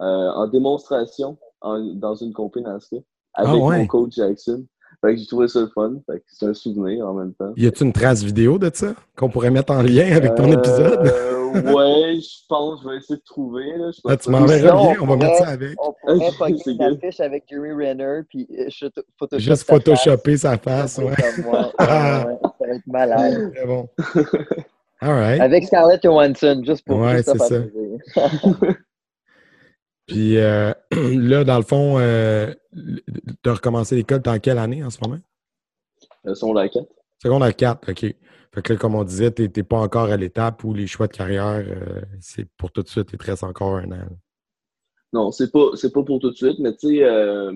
euh, 0.00 0.30
en 0.32 0.46
démonstration 0.48 1.38
dans 1.62 2.14
une 2.14 2.32
compétition 2.32 3.04
avec 3.34 3.62
ah 3.62 3.78
mon 3.78 3.86
coach 3.86 4.14
Jackson. 4.14 4.66
Fait 5.00 5.14
que 5.14 5.20
j'ai 5.20 5.26
trouvé 5.26 5.46
ça 5.48 5.60
le 5.60 5.68
fun. 5.68 5.92
Fait 6.06 6.18
que 6.18 6.24
c'est 6.26 6.46
un 6.46 6.54
souvenir 6.54 7.06
en 7.08 7.14
même 7.14 7.32
temps. 7.34 7.52
Y 7.56 7.66
a-tu 7.68 7.84
une 7.84 7.92
trace 7.92 8.22
vidéo 8.24 8.58
de 8.58 8.68
ça 8.74 8.94
qu'on 9.16 9.28
pourrait 9.28 9.50
mettre 9.50 9.72
en 9.72 9.82
lien 9.82 10.10
avec 10.16 10.34
ton 10.34 10.50
épisode? 10.50 11.06
Euh, 11.06 11.72
ouais, 11.72 12.18
je 12.20 12.46
pense, 12.48 12.80
je 12.82 12.88
vais 12.88 12.96
essayer 12.96 13.16
de 13.16 13.22
trouver. 13.24 13.64
Là. 13.76 13.90
Je 13.92 14.00
Ah, 14.08 14.16
tu 14.16 14.28
m'enverras 14.30 14.58
le 14.58 14.88
lien, 14.94 14.96
on 15.00 15.06
va 15.06 15.16
mettre 15.16 15.36
ça 15.36 15.48
avec. 15.50 15.76
On 15.80 15.92
pourrait 15.92 16.30
pogner 16.38 16.62
une 16.66 16.82
affiche 16.82 17.20
avec 17.20 17.44
Jeremy 17.48 17.86
Renner, 17.86 18.22
puis 18.28 18.48
euh, 18.58 18.64
Juste 18.68 18.90
sa 19.20 19.54
face. 19.54 19.62
photoshopper 19.64 20.36
sa 20.36 20.58
face, 20.58 20.92
Ça 20.94 21.04
ouais. 21.04 21.10
va 21.10 21.28
être 21.28 21.36
comme, 21.36 21.46
ouais, 21.54 21.62
ça 21.76 22.66
va 22.66 22.74
être 22.74 22.86
malade. 22.88 23.52
Très 23.54 23.66
bon. 23.66 23.88
All 25.00 25.12
right. 25.12 25.40
Avec 25.40 25.64
Scarlett 25.64 26.02
Johansson, 26.02 26.60
juste 26.66 26.84
pour 26.84 26.98
Ouais, 26.98 27.22
c'est 27.22 27.38
ça. 27.38 27.60
Puis 30.08 30.38
euh, 30.38 30.72
là, 30.92 31.44
dans 31.44 31.58
le 31.58 31.62
fond, 31.64 31.98
euh, 31.98 32.52
tu 32.74 33.48
as 33.50 33.54
recommencé 33.54 33.94
l'école, 33.94 34.22
en 34.26 34.38
quelle 34.38 34.58
année 34.58 34.82
en 34.82 34.90
ce 34.90 34.98
moment? 35.02 35.20
Le 36.24 36.34
son 36.34 36.52
la 36.52 36.68
4. 36.68 36.86
Secondaire 37.22 37.54
4, 37.54 37.90
OK. 37.90 38.00
Fait 38.54 38.62
que 38.62 38.72
là, 38.72 38.78
comme 38.78 38.94
on 38.94 39.04
disait, 39.04 39.30
tu 39.30 39.42
n'es 39.54 39.62
pas 39.62 39.76
encore 39.78 40.06
à 40.10 40.16
l'étape 40.16 40.64
où 40.64 40.72
les 40.72 40.86
choix 40.86 41.06
de 41.06 41.12
carrière, 41.12 41.64
euh, 41.68 42.00
c'est 42.20 42.46
pour 42.56 42.72
tout 42.72 42.82
de 42.82 42.88
suite, 42.88 43.08
il 43.12 43.18
te 43.18 43.26
reste 43.26 43.44
encore 43.44 43.76
un 43.76 43.92
an. 43.92 44.06
Non, 45.12 45.30
c'est 45.30 45.50
pas, 45.52 45.70
c'est 45.74 45.92
pas 45.92 46.02
pour 46.02 46.18
tout 46.18 46.30
de 46.30 46.36
suite, 46.36 46.58
mais 46.58 46.72
tu 46.74 46.88
sais, 46.88 47.04
euh, 47.04 47.52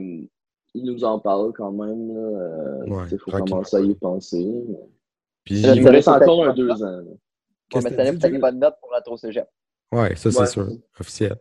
il 0.74 0.84
nous 0.84 1.04
en 1.04 1.18
parle 1.18 1.52
quand 1.54 1.72
même. 1.72 2.10
Il 2.10 2.16
euh, 2.16 2.84
Ouais, 2.86 3.18
faut 3.18 3.30
commencer 3.30 3.76
à 3.76 3.80
y 3.80 3.94
penser. 3.94 4.46
Puis, 5.44 5.62
Ça, 5.62 5.74
Il 5.74 5.82
ça 5.82 5.88
me 5.90 5.94
reste 5.94 6.08
encore 6.08 6.44
un 6.44 6.48
pas 6.48 6.52
deux 6.54 6.68
ça. 6.68 6.74
ans. 6.74 6.78
là. 6.90 7.02
Ouais, 7.74 7.80
mais 7.84 8.06
faut 8.12 8.18
dit, 8.18 8.30
des 8.30 8.38
bonnes 8.38 8.58
notes 8.58 8.76
pour 8.80 8.90
rentrer 8.90 9.12
au 9.12 9.16
cégep. 9.16 9.48
Ouais, 9.90 10.14
ça, 10.16 10.30
c'est 10.30 10.38
Ouais. 10.40 10.46
sûr, 10.46 10.68
officiel. 11.00 11.36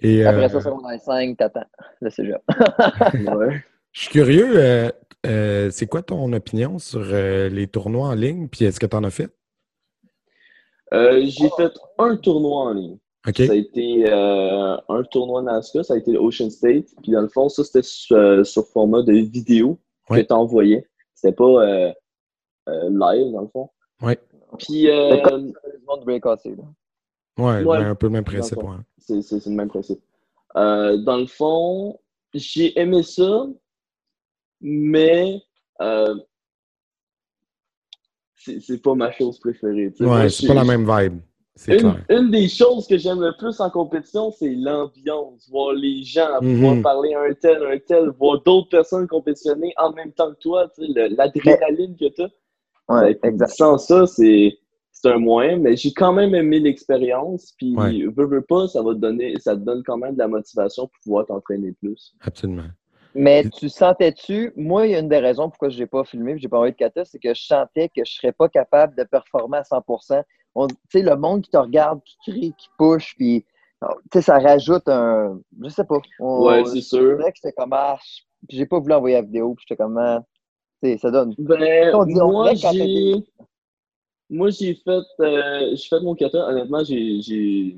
Et 0.00 0.24
Après 0.24 0.44
euh, 0.44 0.48
ça, 0.48 0.60
secondaire 0.60 1.00
5, 1.00 1.36
t'attends 1.36 1.64
le 2.00 2.10
cégep. 2.10 2.42
Ouais. 3.36 3.62
je 3.92 4.00
suis 4.00 4.10
curieux, 4.10 4.52
euh, 4.56 4.90
euh, 5.26 5.70
c'est 5.70 5.86
quoi 5.86 6.02
ton 6.02 6.32
opinion 6.32 6.78
sur 6.78 7.00
euh, 7.02 7.48
les 7.48 7.66
tournois 7.66 8.08
en 8.08 8.14
ligne? 8.14 8.48
Puis 8.48 8.64
est-ce 8.64 8.78
que 8.80 8.86
tu 8.86 8.96
en 8.96 9.04
as 9.04 9.10
fait? 9.10 9.30
Euh, 10.92 11.22
j'ai 11.24 11.48
fait 11.56 11.72
un 11.98 12.16
tournoi 12.16 12.56
en 12.64 12.72
ligne. 12.72 12.98
OK. 13.26 13.36
Ça 13.38 13.52
a 13.52 13.56
été 13.56 14.04
euh, 14.12 14.76
un 14.88 15.02
tournoi 15.10 15.42
NASCAR, 15.42 15.84
ça 15.84 15.94
a 15.94 15.96
été 15.96 16.16
Ocean 16.18 16.50
State. 16.50 16.86
Puis 17.02 17.12
dans 17.12 17.22
le 17.22 17.28
fond, 17.28 17.48
ça, 17.48 17.64
c'était 17.64 17.82
sur, 17.82 18.16
euh, 18.16 18.44
sur 18.44 18.66
format 18.68 19.02
de 19.02 19.12
vidéo 19.12 19.78
Ouais. 20.10 20.22
que 20.22 20.26
tu 20.28 20.32
envoyais. 20.34 20.86
C'était 21.14 21.34
pas 21.34 21.44
euh, 21.44 21.90
euh, 22.68 22.90
live, 22.90 23.32
dans 23.32 23.40
le 23.40 23.48
fond. 23.48 23.70
Ouais. 24.02 24.18
Puis 24.58 24.90
euh, 24.90 25.16
comme 25.22 25.54
Ouais, 27.38 27.62
Ouais. 27.64 27.78
ben, 27.78 27.86
un 27.90 27.94
peu 27.94 28.06
le 28.06 28.12
même 28.12 28.24
principe. 28.24 28.56
Dans 28.58 28.62
le 28.72 28.76
ouais. 28.78 28.82
c'est 28.98 29.22
c'est- 29.22 29.46
le 29.46 29.56
même 29.56 29.68
principe. 29.68 30.00
Euh, 30.56 30.96
dans 30.98 31.16
le 31.16 31.26
fond, 31.26 31.98
j'ai 32.32 32.78
aimé 32.78 33.02
ça, 33.02 33.46
mais 34.60 35.42
euh, 35.80 36.14
c'est 38.36 38.60
c'est 38.60 38.82
pas 38.82 38.94
ma 38.94 39.10
chose 39.12 39.38
préférée. 39.38 39.90
tu 39.92 39.98
sais. 39.98 40.04
Moi, 40.04 40.20
Ouais, 40.20 40.28
c'est 40.28 40.46
pas 40.46 40.54
la 40.54 40.64
même 40.64 40.86
vibe. 40.88 41.20
C'est 41.56 41.74
Une, 41.74 41.92
clair. 41.92 42.04
une 42.10 42.30
des 42.32 42.48
choses 42.48 42.86
que 42.88 42.98
j'aime 42.98 43.20
le 43.20 43.32
plus 43.38 43.60
en 43.60 43.70
compétition, 43.70 44.32
c'est 44.32 44.50
l'ambiance, 44.56 45.48
voir 45.48 45.72
les 45.72 46.02
gens, 46.02 46.40
pouvoir 46.40 46.82
parler 46.82 47.14
à 47.14 47.20
un 47.22 47.32
tel, 47.34 47.62
un 47.64 47.78
tel, 47.78 48.08
voir 48.18 48.42
d'autres 48.42 48.68
personnes 48.70 49.06
compétitionner 49.06 49.72
en 49.76 49.92
même 49.92 50.10
temps 50.12 50.32
que 50.32 50.38
toi, 50.40 50.68
tu 50.76 50.84
sais, 50.84 50.92
le- 50.92 51.14
l'adrénaline 51.14 51.96
que 51.96 52.06
tu 52.08 52.22
as. 52.22 52.30
Ouais, 52.88 53.16
exact. 53.22 53.50
Sans 53.52 53.78
ça, 53.78 54.04
c'est 54.08 54.58
c'est 55.04 55.12
un 55.12 55.18
moyen, 55.18 55.58
mais 55.58 55.76
j'ai 55.76 55.92
quand 55.92 56.12
même 56.14 56.34
aimé 56.34 56.60
l'expérience, 56.60 57.52
puis 57.58 57.76
Ouais. 57.76 58.04
veux, 58.16 58.26
veux 58.26 58.40
pas, 58.40 58.66
ça 58.68 58.80
va 58.82 58.94
te 58.94 58.98
donner, 58.98 59.38
ça 59.38 59.54
te 59.54 59.60
donne 59.60 59.82
quand 59.84 59.98
même 59.98 60.14
de 60.14 60.18
la 60.18 60.28
motivation 60.28 60.86
pour 60.86 60.98
pouvoir 61.02 61.26
t'entraîner 61.26 61.72
plus. 61.72 62.14
Absolument. 62.22 62.68
Mais 63.14 63.48
tu 63.50 63.68
sentais-tu, 63.68 64.52
moi, 64.56 64.86
il 64.86 64.92
y 64.92 64.94
a 64.94 65.00
une 65.00 65.08
des 65.10 65.18
raisons 65.18 65.50
pourquoi 65.50 65.68
je 65.68 65.78
n'ai 65.78 65.86
pas 65.86 66.04
filmé, 66.04 66.32
et 66.32 66.38
j'ai 66.38 66.48
pas 66.48 66.56
envoyé 66.56 66.72
de 66.72 66.78
kata, 66.78 67.04
c'est 67.04 67.18
que 67.18 67.34
je 67.34 67.42
sentais 67.44 67.88
que 67.88 67.96
je 67.96 68.00
ne 68.00 68.04
serais 68.06 68.32
pas 68.32 68.48
capable 68.48 68.96
de 68.96 69.04
performer 69.04 69.58
à 69.58 69.64
100%. 69.64 70.22
On- 70.54 70.66
Tu 70.68 70.74
sais, 70.90 71.02
le 71.02 71.16
monde 71.16 71.42
qui 71.42 71.50
te 71.50 71.56
regarde, 71.58 72.00
qui 72.02 72.16
crie, 72.30 72.54
qui 72.56 72.68
push, 72.78 73.14
puis 73.16 73.44
tu 73.82 73.86
sais, 74.14 74.22
ça 74.22 74.38
rajoute 74.38 74.88
un. 74.88 75.38
Je 75.62 75.68
sais 75.68 75.84
pas. 75.84 75.98
On- 76.18 76.44
Ouais, 76.46 76.64
c'est 76.64 76.80
sûr. 76.80 76.98
C'est 77.18 77.22
vrai 77.22 77.30
que 77.32 77.36
j'étais 77.42 77.52
comme. 77.52 77.72
Ah, 77.74 77.98
je- 78.02 78.22
puis 78.48 78.56
j'ai 78.56 78.66
pas 78.66 78.78
voulu 78.78 78.94
envoyer 78.94 79.16
la 79.16 79.22
vidéo, 79.22 79.54
puis 79.54 79.66
j'étais 79.68 79.76
comme. 79.82 79.98
ah, 79.98 80.22
tu 80.82 80.90
sais, 80.92 80.98
ça 80.98 81.10
donne. 81.10 81.34
Ben, 81.38 81.94
On 81.94 82.04
dit, 82.06 82.20
on 82.20 82.32
moi, 82.32 82.54
j'ai. 82.54 83.14
Moi, 84.30 84.50
j'ai 84.50 84.74
fait, 84.74 85.02
euh, 85.20 85.70
j'ai 85.74 85.88
fait 85.88 86.00
mon 86.00 86.14
kata. 86.14 86.48
Honnêtement, 86.48 86.82
j'ai 86.82 87.20
j'ai- 87.20 87.76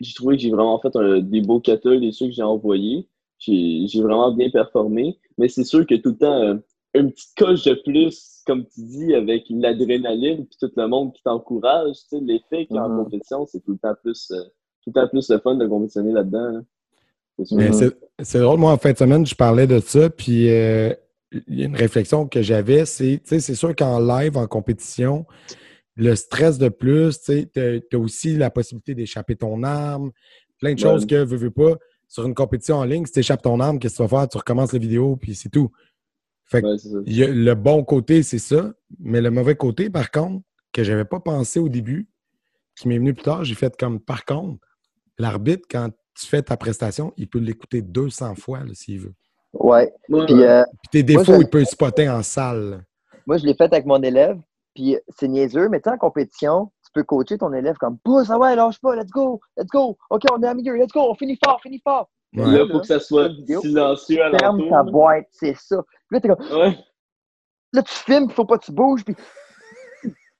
j'ai 0.00 0.14
trouvé 0.14 0.36
que 0.36 0.42
j'ai 0.42 0.50
vraiment 0.50 0.78
fait 0.80 0.94
un- 0.96 1.18
des 1.20 1.40
beaux 1.40 1.60
katas, 1.60 1.94
les 1.94 2.12
ceux 2.12 2.26
que 2.26 2.32
j'ai 2.32 2.42
envoyés. 2.42 3.08
J'ai 3.38 3.86
j'ai 3.86 4.00
vraiment 4.02 4.32
bien 4.32 4.50
performé. 4.50 5.18
Mais 5.38 5.48
c'est 5.48 5.64
sûr 5.64 5.86
que 5.86 5.94
tout 5.96 6.10
le 6.10 6.16
temps, 6.18 6.42
euh, 6.42 6.54
une 6.94 7.10
petite 7.12 7.36
coche 7.36 7.64
de 7.64 7.74
plus, 7.74 8.42
comme 8.46 8.64
tu 8.66 8.80
dis, 8.82 9.14
avec 9.14 9.44
l'adrénaline 9.50 10.46
puis 10.46 10.56
tout 10.60 10.70
le 10.76 10.86
monde 10.88 11.12
qui 11.12 11.22
t'encourage, 11.22 11.96
tu 12.10 12.18
sais, 12.18 12.20
l'effet 12.20 12.66
a 12.76 12.86
en 12.86 13.04
compétition, 13.04 13.46
c'est 13.46 13.60
tout 13.60 13.72
le 13.72 13.78
temps 13.78 13.94
plus, 14.02 14.30
euh, 14.32 14.42
tout 14.82 14.90
le 14.90 14.92
temps 14.94 15.08
plus 15.08 15.28
le 15.30 15.38
fun 15.38 15.54
de 15.56 15.66
compétitionner 15.66 16.12
là-dedans. 16.12 16.38
hein. 16.56 16.64
C'est 17.38 17.44
sûr. 17.44 17.56
Mais 17.58 17.72
c'est- 17.72 17.96
c'est 18.20 18.40
drôle, 18.40 18.58
moi, 18.58 18.72
en 18.72 18.78
fin 18.78 18.92
de 18.92 18.98
semaine, 18.98 19.24
je 19.26 19.34
parlais 19.34 19.66
de 19.66 19.78
ça, 19.80 20.10
puis 20.10 20.48
euh, 20.50 20.92
il 21.46 21.60
y 21.60 21.62
a 21.62 21.66
une 21.66 21.76
réflexion 21.76 22.26
que 22.26 22.40
j'avais, 22.42 22.84
c'est, 22.86 23.18
tu 23.22 23.28
sais, 23.28 23.40
c'est 23.40 23.54
sûr 23.54 23.76
qu'en 23.76 24.00
live, 24.00 24.36
en 24.36 24.46
compétition, 24.48 25.24
le 25.98 26.14
stress 26.14 26.58
de 26.58 26.68
plus, 26.68 27.20
tu 27.20 27.50
as 27.92 27.98
aussi 27.98 28.36
la 28.36 28.50
possibilité 28.50 28.94
d'échapper 28.94 29.34
ton 29.36 29.62
arme, 29.64 30.12
plein 30.60 30.74
de 30.74 30.76
Ouais. 30.80 30.90
choses 30.90 31.06
que, 31.06 31.16
veux, 31.16 31.36
veux 31.36 31.50
pas, 31.50 31.74
sur 32.06 32.24
une 32.24 32.34
compétition 32.34 32.76
en 32.76 32.84
ligne, 32.84 33.04
si 33.04 33.12
tu 33.12 33.18
échappes 33.18 33.42
ton 33.42 33.58
arme, 33.60 33.78
qu'est-ce 33.80 33.98
que 33.98 34.04
tu 34.04 34.08
vas 34.08 34.20
faire? 34.20 34.28
Tu 34.28 34.38
recommences 34.38 34.72
la 34.72 34.78
vidéo, 34.78 35.16
puis 35.16 35.34
c'est 35.34 35.48
tout. 35.50 35.70
Fait 36.44 36.62
que 36.62 36.66
Ouais, 36.68 37.02
y 37.12 37.24
a- 37.24 37.28
le 37.28 37.54
bon 37.54 37.84
côté, 37.84 38.22
c'est 38.22 38.38
ça, 38.38 38.72
mais 39.00 39.20
le 39.20 39.30
mauvais 39.30 39.56
côté, 39.56 39.90
par 39.90 40.10
contre, 40.10 40.42
que 40.72 40.84
j'avais 40.84 41.04
pas 41.04 41.18
pensé 41.20 41.58
au 41.58 41.68
début, 41.68 42.08
qui 42.76 42.86
m'est 42.88 42.98
venu 42.98 43.12
plus 43.12 43.24
tard, 43.24 43.42
j'ai 43.44 43.56
fait 43.56 43.76
comme, 43.76 43.98
par 44.00 44.24
contre, 44.24 44.64
l'arbitre, 45.18 45.66
quand 45.68 45.90
tu 46.14 46.26
fais 46.26 46.42
ta 46.42 46.56
prestation, 46.56 47.12
il 47.16 47.28
peut 47.28 47.40
l'écouter 47.40 47.82
200 47.82 48.36
fois, 48.36 48.60
s'il 48.72 49.00
veut. 49.00 49.14
Ouais. 49.52 49.92
Ouais, 50.08 50.26
Puis, 50.26 50.34
ouais. 50.36 50.46
euh, 50.48 50.64
Puis 50.90 51.02
tes 51.04 51.12
Moi, 51.12 51.22
défauts, 51.24 51.38
je- 51.38 51.44
il 51.44 51.48
peut 51.50 51.64
spotter 51.64 52.08
en 52.08 52.22
salle. 52.22 52.84
Moi, 53.26 53.36
je 53.38 53.44
l'ai 53.44 53.54
fait 53.54 53.64
avec 53.64 53.84
mon 53.84 54.00
élève, 54.02 54.38
puis 54.78 54.96
c'est 55.08 55.26
niaiseux, 55.26 55.68
mais 55.68 55.80
tu 55.80 55.90
sais, 55.90 55.96
en 55.96 55.98
compétition, 55.98 56.70
tu 56.84 56.92
peux 56.94 57.02
coacher 57.02 57.36
ton 57.36 57.52
élève 57.52 57.76
comme 57.78 57.98
pousse, 57.98 58.30
ah 58.30 58.38
ouais, 58.38 58.54
lâche 58.54 58.80
pas, 58.80 58.94
let's 58.94 59.10
go, 59.10 59.40
let's 59.56 59.66
go, 59.66 59.98
ok, 60.08 60.22
on 60.32 60.40
est 60.40 60.46
à 60.46 60.54
milieu, 60.54 60.76
let's 60.76 60.92
go, 60.92 61.00
on 61.00 61.16
finit 61.16 61.36
fort, 61.44 61.60
finit 61.60 61.80
fort. 61.80 62.08
Ouais. 62.32 62.44
Là, 62.46 62.62
il 62.62 62.70
faut 62.70 62.78
que 62.78 62.86
ça 62.86 63.00
soit 63.00 63.26
vidéo. 63.26 63.60
silencieux 63.60 64.22
à 64.22 64.30
Ferme 64.38 64.68
ta 64.68 64.84
boîte, 64.84 65.26
c'est 65.32 65.56
ça. 65.56 65.82
Puis 65.82 66.14
là, 66.16 66.20
t'es 66.20 66.28
comme, 66.28 66.60
Ouais, 66.60 66.78
là, 67.72 67.82
tu 67.82 67.92
filmes, 67.92 68.26
il 68.28 68.32
faut 68.32 68.44
pas 68.44 68.56
que 68.58 68.66
tu 68.66 68.70
bouges, 68.72 69.04
puis 69.04 69.16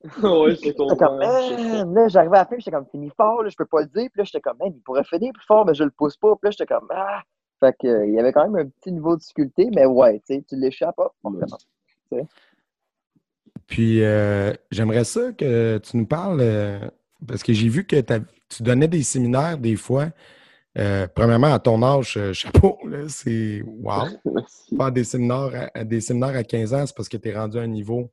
ouais, 0.23 0.57
comme, 0.97 1.19
man, 1.19 1.95
là, 1.95 2.07
j'arrivais 2.07 2.37
à 2.37 2.43
la 2.43 2.47
fin, 2.47 2.55
j'étais 2.59 2.71
comme, 2.71 2.87
finis 2.93 3.11
fort, 3.17 3.43
là, 3.43 3.49
je 3.49 3.57
peux 3.57 3.67
pas 3.67 3.81
le 3.81 3.87
dire, 3.89 4.09
puis 4.13 4.19
là, 4.21 4.23
j'étais 4.25 4.41
comme, 4.41 4.59
man, 4.61 4.73
il 4.73 4.81
pourrait 4.83 5.03
finir 5.03 5.33
plus 5.33 5.47
fort, 5.47 5.67
mais 5.67 5.75
je 5.75 5.83
le 5.83 5.91
pousse 5.91 6.17
pas, 6.17 6.37
puis 6.37 6.47
là, 6.47 6.51
j'étais 6.53 6.73
comme, 6.73 6.87
ah. 6.95 7.23
Fait 7.59 7.75
que, 7.77 7.89
euh, 7.89 8.07
il 8.07 8.15
y 8.15 8.21
avait 8.21 8.33
quand 8.33 8.49
même 8.49 8.67
un 8.67 8.71
petit 8.71 8.93
niveau 8.93 9.17
de 9.17 9.21
difficulté, 9.21 9.69
mais 9.75 9.85
ouais, 9.85 10.21
tu 10.21 10.37
sais, 10.37 10.45
tu 10.49 10.55
l'échappes, 10.55 10.95
hop, 10.97 11.13
on 11.25 11.33
Ouais. 11.33 11.41
recommence. 11.41 11.67
Puis 13.69 14.03
euh, 14.03 14.53
j'aimerais 14.71 15.05
ça 15.05 15.33
que 15.33 15.79
tu 15.79 15.97
nous 15.99 16.07
parles, 16.07 16.41
euh, 16.41 16.81
parce 17.27 17.43
que 17.43 17.53
j'ai 17.53 17.69
vu 17.69 17.87
que 17.87 18.01
tu 18.49 18.63
donnais 18.63 18.89
des 18.89 19.03
séminaires 19.03 19.59
des 19.59 19.77
fois. 19.77 20.09
Euh, 20.79 21.07
premièrement, 21.15 21.53
à 21.53 21.59
ton 21.59 21.83
âge, 21.83 22.19
chapeau, 22.33 22.79
c'est 23.09 23.63
wow. 23.63 24.05
Merci. 24.25 24.77
Faire 24.77 24.93
des 24.93 25.05
séminaires 25.05 25.71
à, 25.75 25.85
des 25.85 26.01
séminaires 26.01 26.35
à 26.37 26.43
15 26.43 26.75
ans, 26.75 26.87
c'est 26.87 26.97
parce 26.97 27.09
que 27.09 27.19
tu 27.19 27.29
es 27.29 27.39
rendu 27.39 27.59
à 27.59 27.63
un 27.63 27.67
niveau 27.67 28.11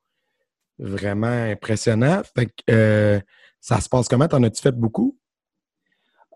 vraiment 0.77 1.27
impressionnant. 1.27 2.21
Fait 2.35 2.51
que, 2.67 3.21
ça 3.61 3.79
se 3.79 3.87
passe 3.87 4.09
comment? 4.09 4.27
T'en 4.27 4.43
as-tu 4.43 4.61
fait 4.61 4.73
beaucoup? 4.73 5.17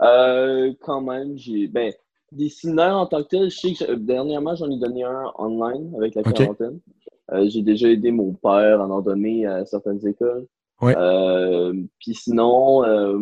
Euh, 0.02 0.74
quand 0.82 1.02
même, 1.02 1.38
j'ai. 1.38 1.68
Ben, 1.68 1.94
des 2.32 2.50
séminaires 2.50 2.96
en 2.96 3.08
tant 3.08 3.24
que 3.24 3.28
tel, 3.28 3.50
je 3.50 3.58
sais 3.58 3.74
que 3.74 3.94
dernièrement, 3.94 4.56
j'en 4.56 4.70
ai 4.70 4.80
donné 4.80 5.04
un 5.04 5.32
online 5.38 5.94
avec 5.98 6.16
la 6.16 6.24
quarantaine. 6.24 6.80
J'ai 7.48 7.62
déjà 7.62 7.90
aidé 7.90 8.12
mon 8.12 8.34
père 8.34 8.82
à 8.82 8.88
en 8.88 9.02
donner 9.02 9.46
à 9.46 9.66
certaines 9.66 10.06
écoles. 10.08 10.46
Ouais. 10.82 10.96
Euh, 10.98 11.74
Puis 12.00 12.16
sinon, 12.16 12.84
euh, 12.86 13.18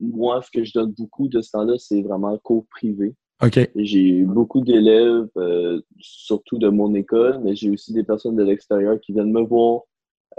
moi, 0.00 0.40
ce 0.42 0.50
que 0.50 0.64
je 0.64 0.72
donne 0.72 0.92
beaucoup 0.92 1.28
de 1.28 1.40
ce 1.40 1.50
temps-là, 1.52 1.74
c'est 1.78 2.02
vraiment 2.02 2.36
cours 2.38 2.66
privé. 2.70 3.14
OK. 3.42 3.70
J'ai 3.76 4.22
beaucoup 4.24 4.60
d'élèves, 4.60 5.28
euh, 5.36 5.80
surtout 5.98 6.58
de 6.58 6.68
mon 6.68 6.94
école, 6.94 7.40
mais 7.44 7.54
j'ai 7.54 7.70
aussi 7.70 7.92
des 7.92 8.02
personnes 8.02 8.36
de 8.36 8.42
l'extérieur 8.42 8.98
qui 9.00 9.12
viennent 9.12 9.32
me 9.32 9.42
voir 9.42 9.82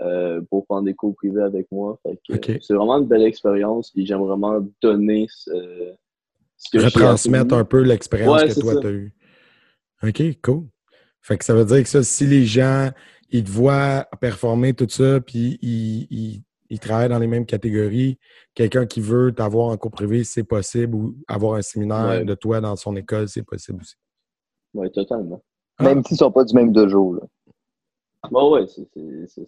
euh, 0.01 0.41
pour 0.49 0.65
prendre 0.65 0.83
des 0.83 0.93
cours 0.93 1.15
privés 1.15 1.41
avec 1.41 1.67
moi. 1.71 1.97
Fait 2.03 2.19
que, 2.27 2.35
Ok. 2.35 2.49
euh, 2.49 2.57
C'est 2.61 2.73
vraiment 2.73 2.97
une 2.99 3.07
belle 3.07 3.23
expérience 3.23 3.91
et 3.95 4.05
j'aime 4.05 4.19
vraiment 4.21 4.59
donner 4.81 5.27
ce, 5.29 5.51
ce 6.57 6.77
que 6.77 6.83
Retransmettre 6.83 7.55
un 7.55 7.65
peu 7.65 7.81
l'expérience 7.81 8.41
Ouais, 8.41 8.49
que 8.49 8.59
toi, 8.59 8.75
tu 8.79 8.87
as 8.87 8.91
eue. 8.91 9.13
OK, 10.03 10.23
cool. 10.41 10.63
Fait 11.21 11.37
que 11.37 11.45
ça 11.45 11.53
veut 11.53 11.65
dire 11.65 11.83
que 11.83 11.89
ça, 11.89 12.03
si 12.03 12.25
les 12.25 12.45
gens, 12.45 12.89
ils 13.29 13.43
te 13.43 13.49
voient 13.51 14.07
performer 14.19 14.73
tout 14.73 14.87
ça, 14.89 15.19
puis 15.21 15.59
ils, 15.61 16.07
ils- 16.09 16.43
ils 16.71 16.79
travaillent 16.79 17.09
dans 17.09 17.17
les 17.19 17.27
mêmes 17.27 17.45
catégories, 17.47 18.19
quelqu'un 18.53 18.85
qui 18.85 19.01
veut 19.01 19.31
t'avoir 19.33 19.69
en 19.69 19.77
cours 19.77 19.89
privé, 19.91 20.23
c'est 20.23 20.43
possible, 20.43 20.93
ou 20.95 21.15
avoir 21.27 21.55
un 21.55 21.61
séminaire 21.63 22.05
Ouais. 22.19 22.25
de 22.25 22.35
toi 22.35 22.61
dans 22.61 22.75
son 22.75 22.95
école, 22.95 23.27
c'est 23.27 23.41
possible 23.43 23.81
aussi. 23.81 23.95
Ouais, 24.75 24.89
totalement. 24.91 25.41
Ah. 25.79 25.83
Même 25.85 26.03
s'ils 26.03 26.17
sont 26.17 26.31
pas 26.31 26.43
du 26.43 26.53
même 26.53 26.71
dojo, 26.71 27.15
là. 27.15 27.21
Bon, 28.29 28.53
ouais, 28.53 28.67
c'est, 28.67 28.87
c'est, 29.27 29.47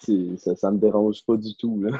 c'est, 0.00 0.36
ça, 0.36 0.56
ça 0.56 0.70
me 0.70 0.78
dérange 0.78 1.24
pas 1.26 1.36
du 1.36 1.56
tout. 1.56 1.80
Là. 1.82 1.98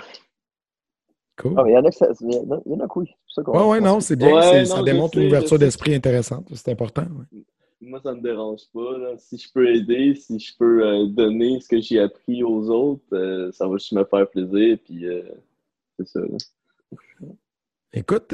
Cool. 1.40 1.54
Ah, 1.56 1.64
il 1.66 1.72
y 1.72 1.76
en 1.78 1.84
a 1.84 1.90
que 1.90 1.96
ça, 1.96 2.08
il 2.20 2.32
y 2.34 2.36
en 2.38 2.50
a, 2.56 2.60
il 2.66 2.72
y 2.72 2.74
en 2.74 2.80
a 2.80 2.88
que 2.88 2.98
oui. 2.98 3.10
Ouais, 3.38 3.64
ouais, 3.64 3.80
non, 3.80 4.00
c'est 4.00 4.16
bien. 4.16 4.34
Ouais, 4.34 4.42
c'est- 4.42 4.64
non, 4.68 4.76
ça 4.76 4.82
démontre 4.82 5.16
une 5.18 5.28
ouverture 5.28 5.58
d'esprit 5.58 5.94
intéressante. 5.94 6.46
C'est 6.54 6.70
important. 6.70 7.02
ouais. 7.32 7.44
Moi, 7.87 8.01
ça 8.03 8.14
me 8.14 8.20
dérange 8.20 8.62
pas. 8.73 8.99
là. 8.99 9.14
Si 9.18 9.37
je 9.38 9.53
peux 9.53 9.68
aider, 9.75 10.14
si 10.14 10.38
je 10.38 10.57
peux 10.59 10.87
euh, 10.87 11.07
donner 11.07 11.61
ce 11.61 11.68
que 11.68 11.81
j'ai 11.81 12.01
appris 12.01 12.42
aux 12.42 12.68
autres, 12.70 13.05
euh, 13.12 13.53
ça 13.53 13.66
va 13.68 13.75
juste 13.77 13.92
me 13.92 14.05
faire 14.05 14.29
plaisir. 14.29 14.79
Puis, 14.85 15.07
euh, 15.07 15.23
c'est 15.99 16.09
ça. 16.09 16.20
là. 16.20 17.29
Écoute, 17.92 18.33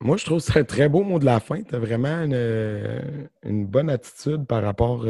moi, 0.00 0.16
je 0.16 0.24
trouve 0.24 0.38
que 0.38 0.44
c'est 0.44 0.58
un 0.58 0.64
très 0.64 0.88
beau 0.88 1.02
mot 1.02 1.18
de 1.18 1.26
la 1.26 1.38
fin. 1.38 1.62
Tu 1.62 1.74
as 1.74 1.78
vraiment 1.78 2.22
une, 2.22 3.20
une 3.42 3.66
bonne 3.66 3.90
attitude 3.90 4.46
par 4.46 4.62
rapport, 4.62 5.04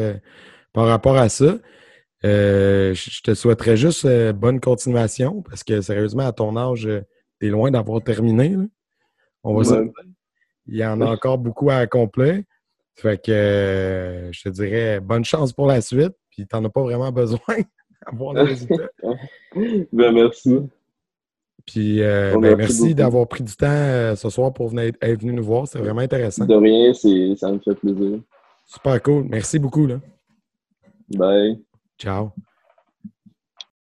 par 0.72 0.86
rapport 0.86 1.16
à 1.16 1.28
ça. 1.28 1.56
Je 2.24 3.22
te 3.22 3.32
souhaiterais 3.32 3.76
juste 3.76 4.08
bonne 4.32 4.58
continuation 4.58 5.42
parce 5.42 5.62
que 5.62 5.82
sérieusement, 5.82 6.26
à 6.26 6.32
ton 6.32 6.56
âge, 6.56 6.88
tu 7.40 7.46
es 7.46 7.50
loin 7.50 7.70
d'avoir 7.70 8.02
terminé. 8.02 8.48
là. 8.48 8.64
On 9.44 9.54
va 9.54 9.80
Ouais. 9.82 9.92
Il 10.66 10.76
y 10.76 10.84
en 10.84 11.00
a 11.00 11.06
encore 11.06 11.38
beaucoup 11.38 11.70
à 11.70 11.76
accomplir. 11.76 12.42
Fait 12.94 13.22
que 13.22 13.30
euh, 13.30 14.32
je 14.32 14.42
te 14.42 14.48
dirais 14.48 15.00
bonne 15.00 15.24
chance 15.24 15.52
pour 15.52 15.66
la 15.66 15.80
suite. 15.80 16.12
Puis 16.30 16.46
tu 16.46 16.56
n'en 16.56 16.64
as 16.64 16.68
pas 16.68 16.82
vraiment 16.82 17.10
besoin 17.12 17.38
d'avoir 18.06 18.34
les 18.34 18.42
résultats. 18.42 18.90
Ben, 19.92 20.12
merci. 20.12 20.58
Puis 21.66 22.02
euh, 22.02 22.38
ben, 22.38 22.56
merci 22.56 22.94
d'avoir 22.94 23.26
pris 23.26 23.42
du 23.42 23.54
temps 23.56 23.66
euh, 23.68 24.14
ce 24.14 24.30
soir 24.30 24.52
pour 24.52 24.68
venir, 24.68 24.92
être 25.00 25.20
venu 25.20 25.32
nous 25.32 25.42
voir. 25.42 25.66
C'est 25.66 25.80
vraiment 25.80 26.00
intéressant. 26.00 26.44
De 26.44 26.54
rien, 26.54 26.94
ça 27.36 27.52
me 27.52 27.58
fait 27.58 27.74
plaisir. 27.74 28.20
Super 28.64 29.02
cool. 29.02 29.24
Merci 29.28 29.58
beaucoup. 29.58 29.86
Là. 29.86 30.00
Bye. 31.08 31.60
Ciao. 31.98 32.30